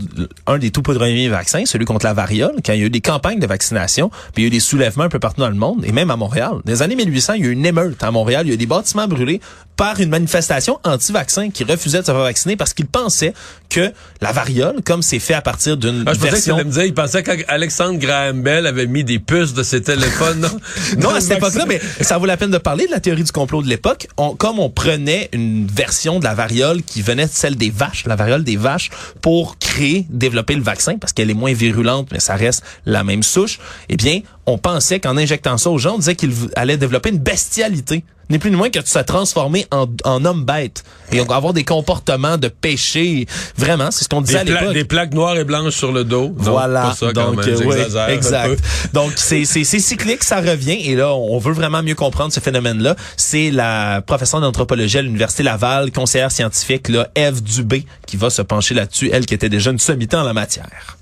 d'un 0.47 0.59
des 0.59 0.71
tout 0.71 0.83
premiers 0.83 1.29
vaccins, 1.29 1.64
celui 1.64 1.85
contre 1.85 2.07
la 2.07 2.14
variole, 2.14 2.57
quand 2.64 2.73
il 2.73 2.81
y 2.81 2.83
a 2.83 2.87
eu 2.87 2.91
des 2.91 3.01
campagnes 3.01 3.41
de 3.41 3.47
vaccination, 3.47 4.11
puis 4.33 4.43
il 4.43 4.43
y 4.43 4.45
a 4.45 4.49
eu 4.49 4.51
des 4.51 4.61
soulèvements 4.61 5.05
un 5.05 5.09
peu 5.09 5.19
partout 5.19 5.41
dans 5.41 5.49
le 5.49 5.57
monde, 5.57 5.85
et 5.85 5.93
même 5.93 6.11
à 6.11 6.17
Montréal. 6.17 6.61
Dans 6.64 6.73
les 6.73 6.83
années 6.83 6.97
1800, 6.97 7.35
il 7.35 7.45
y 7.45 7.47
a 7.47 7.49
eu 7.49 7.53
une 7.53 7.67
émeute 7.67 8.03
à 8.03 8.11
Montréal. 8.11 8.47
Il 8.47 8.51
y 8.51 8.53
a 8.53 8.55
eu 8.55 8.59
des 8.59 8.67
bâtiments 8.67 9.09
brûlés 9.09 9.41
par 9.79 10.01
une 10.01 10.11
manifestation 10.11 10.81
anti-vaccin 10.83 11.51
qui 11.51 11.62
refusait 11.62 12.01
de 12.01 12.07
se 12.07 12.11
faire 12.11 12.21
vacciner 12.21 12.57
parce 12.57 12.75
qu'ils 12.75 12.88
pensaient 12.88 13.33
que 13.71 13.93
la 14.21 14.33
variole, 14.33 14.83
comme 14.85 15.03
c'est 15.03 15.21
fait 15.21 15.35
à 15.35 15.41
partir 15.41 15.77
d'une 15.77 16.03
ah, 16.05 16.14
je 16.14 16.19
version... 16.19 16.57
Que 16.57 16.64
me 16.64 16.73
dire, 16.73 16.83
il 16.83 16.95
pensait 16.95 17.23
qu'Alexandre 17.23 17.97
Graham 17.97 18.43
Bell 18.43 18.67
avait 18.67 18.88
mis 18.88 19.05
des 19.05 19.21
puces 19.21 19.55
de 19.55 19.62
ses 19.62 19.81
téléphones, 19.81 20.41
non? 20.41 20.61
non, 20.99 21.14
à 21.14 21.21
cette 21.21 21.38
époque-là, 21.38 21.64
mais 21.67 21.81
ça 22.01 22.19
vaut 22.19 22.27
la 22.27 22.37
peine 22.37 22.51
de 22.51 22.59
parler 22.59 22.87
de 22.87 22.91
la 22.91 22.99
théorie 22.99 23.23
du 23.23 23.31
complot 23.31 23.62
de 23.62 23.69
l'époque. 23.69 24.09
comme 24.38 24.59
on 24.59 24.69
prenait 24.69 25.29
une 25.33 25.69
version 25.69 26.19
de 26.19 26.25
la 26.25 26.35
variole 26.35 26.83
qui 26.83 27.01
venait 27.01 27.27
de 27.27 27.33
celle 27.33 27.55
des 27.55 27.71
vaches, 27.71 28.05
la 28.07 28.17
variole 28.17 28.43
des 28.43 28.57
vaches, 28.57 28.91
pour 29.23 29.59
créer, 29.59 30.07
développer 30.11 30.57
le 30.57 30.62
vaccin, 30.62 30.99
parce 30.99 31.12
qu'elle 31.12 31.31
est 31.31 31.35
moins 31.35 31.53
virulente, 31.53 32.09
mais 32.11 32.19
ça 32.19 32.35
reste 32.35 32.64
la 32.85 33.05
même 33.05 33.23
souche, 33.23 33.61
eh 33.88 33.97
bien, 33.97 34.23
on 34.49 34.57
pensait 34.57 34.99
qu'en 34.99 35.17
injectant 35.19 35.59
ça 35.59 35.69
aux 35.69 35.79
gens, 35.79 35.97
on 35.97 35.99
disait 35.99 36.17
qu'il 36.17 36.33
allait 36.57 36.79
développer 36.79 37.11
une 37.11 37.19
bestialité. 37.19 38.03
N'est 38.31 38.39
plus 38.39 38.51
ni 38.51 38.57
moins 38.57 38.69
que 38.69 38.79
de 38.79 38.87
se 38.87 38.99
transformer 38.99 39.67
en, 39.71 39.87
en 40.05 40.23
homme 40.27 40.45
bête 40.45 40.85
et 41.13 41.21
avoir 41.21 41.55
des 41.55 41.65
comportements 41.65 42.37
de 42.37 42.49
péché. 42.49 43.27
Vraiment, 43.57 43.91
c'est 43.91 44.05
ce 44.05 44.09
qu'on 44.11 44.21
disait 44.21 44.39
à 44.41 44.45
l'époque. 44.45 44.75
Des 44.75 44.85
plaques 44.85 45.15
noires 45.15 45.39
et 45.39 45.45
blanches 45.45 45.75
sur 45.75 45.93
le 45.93 46.05
dos. 46.05 46.35
Voilà. 46.37 46.95
donc, 47.15 47.47
euh, 47.47 48.09
exact. 48.09 48.63
donc, 48.93 49.13
c'est 49.17 49.47
cyclique, 49.47 50.23
ça 50.25 50.43
revient. 50.43 50.79
Et 50.91 50.95
là, 50.95 51.15
on 51.15 51.39
veut 51.39 51.55
vraiment 51.55 51.83
mieux 51.83 51.95
comprendre 51.95 52.31
ce 52.31 52.41
phénomène-là. 52.41 52.97
C'est 53.17 53.51
la 53.51 54.03
professeure 54.03 54.43
d'anthropologie 54.43 54.99
à 54.99 55.03
l'Université 55.03 55.43
Laval, 55.43 55.91
conseillère 55.91 56.31
scientifique, 56.31 56.91
là, 56.91 57.09
Eve 57.15 57.43
Dubé, 57.43 57.87
qui 58.07 58.19
va 58.19 58.29
se 58.29 58.43
pencher 58.43 58.75
là-dessus, 58.75 59.09
elle 59.11 59.25
qui 59.25 59.33
était 59.33 59.49
déjà 59.49 59.71
une 59.71 59.79
sommité 59.79 60.17
en 60.17 60.25
la 60.25 60.35
matière. 60.35 60.99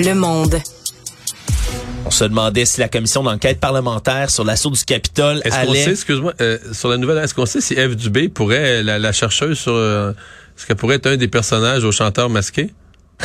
Le 0.00 0.12
Monde. 0.14 0.60
On 2.04 2.10
se 2.10 2.24
demandait 2.24 2.64
si 2.64 2.80
la 2.80 2.88
commission 2.88 3.22
d'enquête 3.22 3.60
parlementaire 3.60 4.28
sur 4.28 4.44
l'assaut 4.44 4.70
du 4.70 4.84
Capitole 4.84 5.40
est-ce 5.44 5.54
allait... 5.54 5.66
Qu'on 5.68 5.74
sait, 5.74 5.90
excuse-moi, 5.92 6.34
euh, 6.40 6.58
sur 6.72 6.88
la 6.88 6.96
nouvelle, 6.96 7.18
est-ce 7.18 7.32
qu'on 7.32 7.46
sait 7.46 7.60
si 7.60 7.74
Eve 7.74 7.94
Dubé 7.94 8.28
pourrait, 8.28 8.82
la, 8.82 9.12
chercheuse 9.12 9.58
sur... 9.58 9.72
Euh, 9.72 10.10
est-ce 10.56 10.66
qu'elle 10.66 10.76
pourrait 10.76 10.96
être 10.96 11.06
un 11.06 11.16
des 11.16 11.28
personnages 11.28 11.84
au 11.84 11.92
chanteur 11.92 12.28
masqué? 12.28 12.70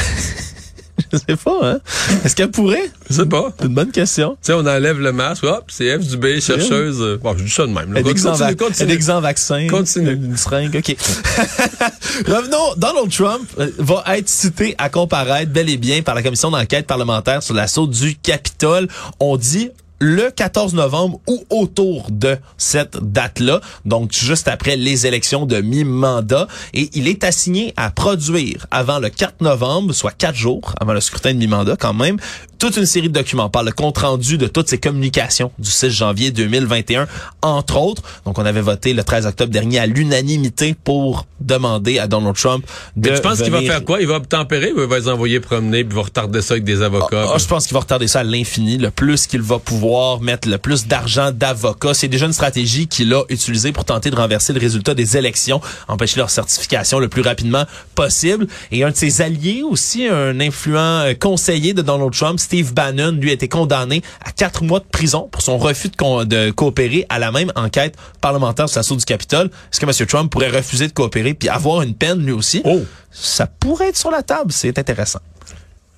Je 1.13 1.17
sais 1.17 1.35
pas, 1.35 1.59
hein? 1.63 1.79
Est-ce 2.23 2.35
qu'elle 2.35 2.51
pourrait? 2.51 2.91
Je 3.09 3.15
sais 3.15 3.25
pas. 3.25 3.51
C'est 3.57 3.65
une 3.65 3.73
bonne 3.73 3.91
question. 3.91 4.31
Tu 4.31 4.47
sais, 4.47 4.53
on 4.53 4.59
enlève 4.59 4.99
le 4.99 5.11
masque, 5.11 5.43
hop, 5.43 5.65
c'est 5.67 5.97
F 5.97 6.05
Dubé, 6.05 6.39
chercheuse. 6.39 7.19
Bon, 7.21 7.35
je 7.37 7.43
dis 7.43 7.49
ça 7.49 7.65
de 7.65 7.71
même. 7.71 7.93
Elle 7.95 8.07
est 8.07 9.09
en 9.09 9.21
vaccin. 9.21 9.67
Continue. 9.67 10.13
Une 10.13 10.37
seringue, 10.37 10.75
OK. 10.75 10.95
Revenons, 12.27 12.75
Donald 12.77 13.11
Trump 13.11 13.49
euh, 13.59 13.69
va 13.77 14.03
être 14.17 14.29
cité 14.29 14.75
à 14.77 14.89
comparaître 14.89 15.51
bel 15.51 15.69
et 15.69 15.77
bien 15.77 16.01
par 16.01 16.15
la 16.15 16.23
commission 16.23 16.51
d'enquête 16.51 16.85
parlementaire 16.87 17.41
sur 17.43 17.53
l'assaut 17.53 17.87
du 17.87 18.15
Capitole. 18.15 18.87
On 19.19 19.37
dit 19.37 19.71
le 19.99 20.31
14 20.31 20.73
novembre 20.73 21.19
ou 21.27 21.43
autour 21.49 22.07
de 22.09 22.37
cette 22.57 22.97
date-là, 23.01 23.61
donc 23.85 24.13
juste 24.13 24.47
après 24.47 24.75
les 24.75 25.07
élections 25.07 25.45
de 25.45 25.61
mi-mandat, 25.61 26.47
et 26.73 26.89
il 26.93 27.07
est 27.07 27.23
assigné 27.23 27.73
à 27.77 27.91
produire 27.91 28.65
avant 28.71 28.99
le 28.99 29.09
4 29.09 29.41
novembre, 29.41 29.93
soit 29.93 30.11
quatre 30.11 30.35
jours 30.35 30.73
avant 30.79 30.93
le 30.93 31.01
scrutin 31.01 31.33
de 31.33 31.39
mi-mandat 31.39 31.75
quand 31.77 31.93
même, 31.93 32.17
toute 32.59 32.75
une 32.75 32.85
série 32.85 33.07
de 33.07 33.13
documents 33.13 33.49
par 33.49 33.63
le 33.63 33.71
compte-rendu 33.71 34.37
de 34.37 34.47
toutes 34.47 34.67
ces 34.67 34.77
communications 34.77 35.51
du 35.57 35.71
6 35.71 35.89
janvier 35.89 36.31
2021, 36.31 37.07
entre 37.41 37.77
autres. 37.77 38.03
Donc, 38.25 38.37
on 38.37 38.45
avait 38.45 38.61
voté 38.61 38.93
le 38.93 39.03
13 39.03 39.25
octobre 39.25 39.51
dernier 39.51 39.79
à 39.79 39.85
l'unanimité 39.85 40.75
pour 40.83 41.25
demander 41.39 41.99
à 41.99 42.07
Donald 42.07 42.35
Trump 42.35 42.65
de 42.97 43.09
Mais 43.09 43.15
tu 43.15 43.21
penses 43.21 43.41
qu'il 43.41 43.51
va 43.51 43.61
faire 43.61 43.83
quoi? 43.85 44.01
Il 44.01 44.07
va 44.07 44.15
obtempérer 44.15 44.73
ou 44.73 44.81
il 44.81 44.87
va 44.87 44.99
les 44.99 45.07
envoyer 45.07 45.39
promener 45.39 45.85
puis 45.85 45.95
va 45.95 46.03
retarder 46.03 46.41
ça 46.41 46.55
avec 46.55 46.65
des 46.65 46.81
avocats? 46.81 47.31
Ah, 47.33 47.37
je 47.37 47.45
pense 47.45 47.65
qu'il 47.65 47.73
va 47.73 47.79
retarder 47.79 48.09
ça 48.09 48.19
à 48.19 48.23
l'infini, 48.23 48.77
le 48.77 48.91
plus 48.91 49.25
qu'il 49.25 49.41
va 49.41 49.57
pouvoir 49.57 50.19
mettre 50.19 50.49
le 50.49 50.57
plus 50.57 50.85
d'argent 50.85 51.31
d'avocats. 51.31 51.93
C'est 51.93 52.09
déjà 52.09 52.25
une 52.25 52.33
stratégie 52.33 52.87
qu'il 52.87 53.13
a 53.13 53.23
utilisée 53.29 53.71
pour 53.71 53.85
tenter 53.85 54.11
de 54.11 54.17
renverser 54.17 54.51
le 54.51 54.59
résultat 54.59 54.93
des 54.93 55.15
élections, 55.15 55.61
empêcher 55.87 56.17
leur 56.17 56.29
certification 56.29 56.99
le 56.99 57.07
plus 57.07 57.21
rapidement 57.21 57.63
possible. 57.95 58.47
Et 58.71 58.83
un 58.83 58.91
de 58.91 58.97
ses 58.97 59.21
alliés 59.21 59.63
aussi, 59.63 60.07
un 60.07 60.41
influent 60.41 61.13
conseiller 61.19 61.73
de 61.73 61.81
Donald 61.81 62.11
Trump, 62.11 62.37
Steve 62.49 62.73
Bannon, 62.73 63.11
lui, 63.11 63.29
a 63.29 63.33
été 63.33 63.47
condamné 63.47 64.01
à 64.25 64.31
quatre 64.31 64.63
mois 64.63 64.79
de 64.79 64.85
prison 64.85 65.29
pour 65.31 65.43
son 65.43 65.59
refus 65.59 65.89
de, 65.89 65.95
co- 65.95 66.25
de 66.25 66.49
coopérer 66.49 67.05
à 67.07 67.19
la 67.19 67.31
même 67.31 67.51
enquête 67.55 67.95
parlementaire 68.21 68.67
sur 68.67 68.79
l'assaut 68.79 68.95
du 68.95 69.05
Capitole. 69.05 69.51
Est-ce 69.71 69.79
que 69.79 69.85
M. 69.85 70.07
Trump 70.07 70.31
pourrait 70.31 70.49
refuser 70.49 70.87
de 70.87 70.91
coopérer 70.91 71.35
puis 71.35 71.47
avoir 71.47 71.83
une 71.83 71.93
peine 71.93 72.25
lui 72.25 72.31
aussi? 72.31 72.63
Oh! 72.65 72.81
Ça 73.11 73.45
pourrait 73.45 73.89
être 73.89 73.97
sur 73.97 74.09
la 74.09 74.23
table. 74.23 74.51
C'est 74.51 74.79
intéressant. 74.79 75.19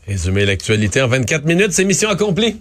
Résumer 0.06 0.46
l'actualité 0.46 1.02
en 1.02 1.08
24 1.08 1.46
minutes, 1.46 1.72
c'est 1.72 1.86
mission 1.86 2.10
accomplie. 2.10 2.60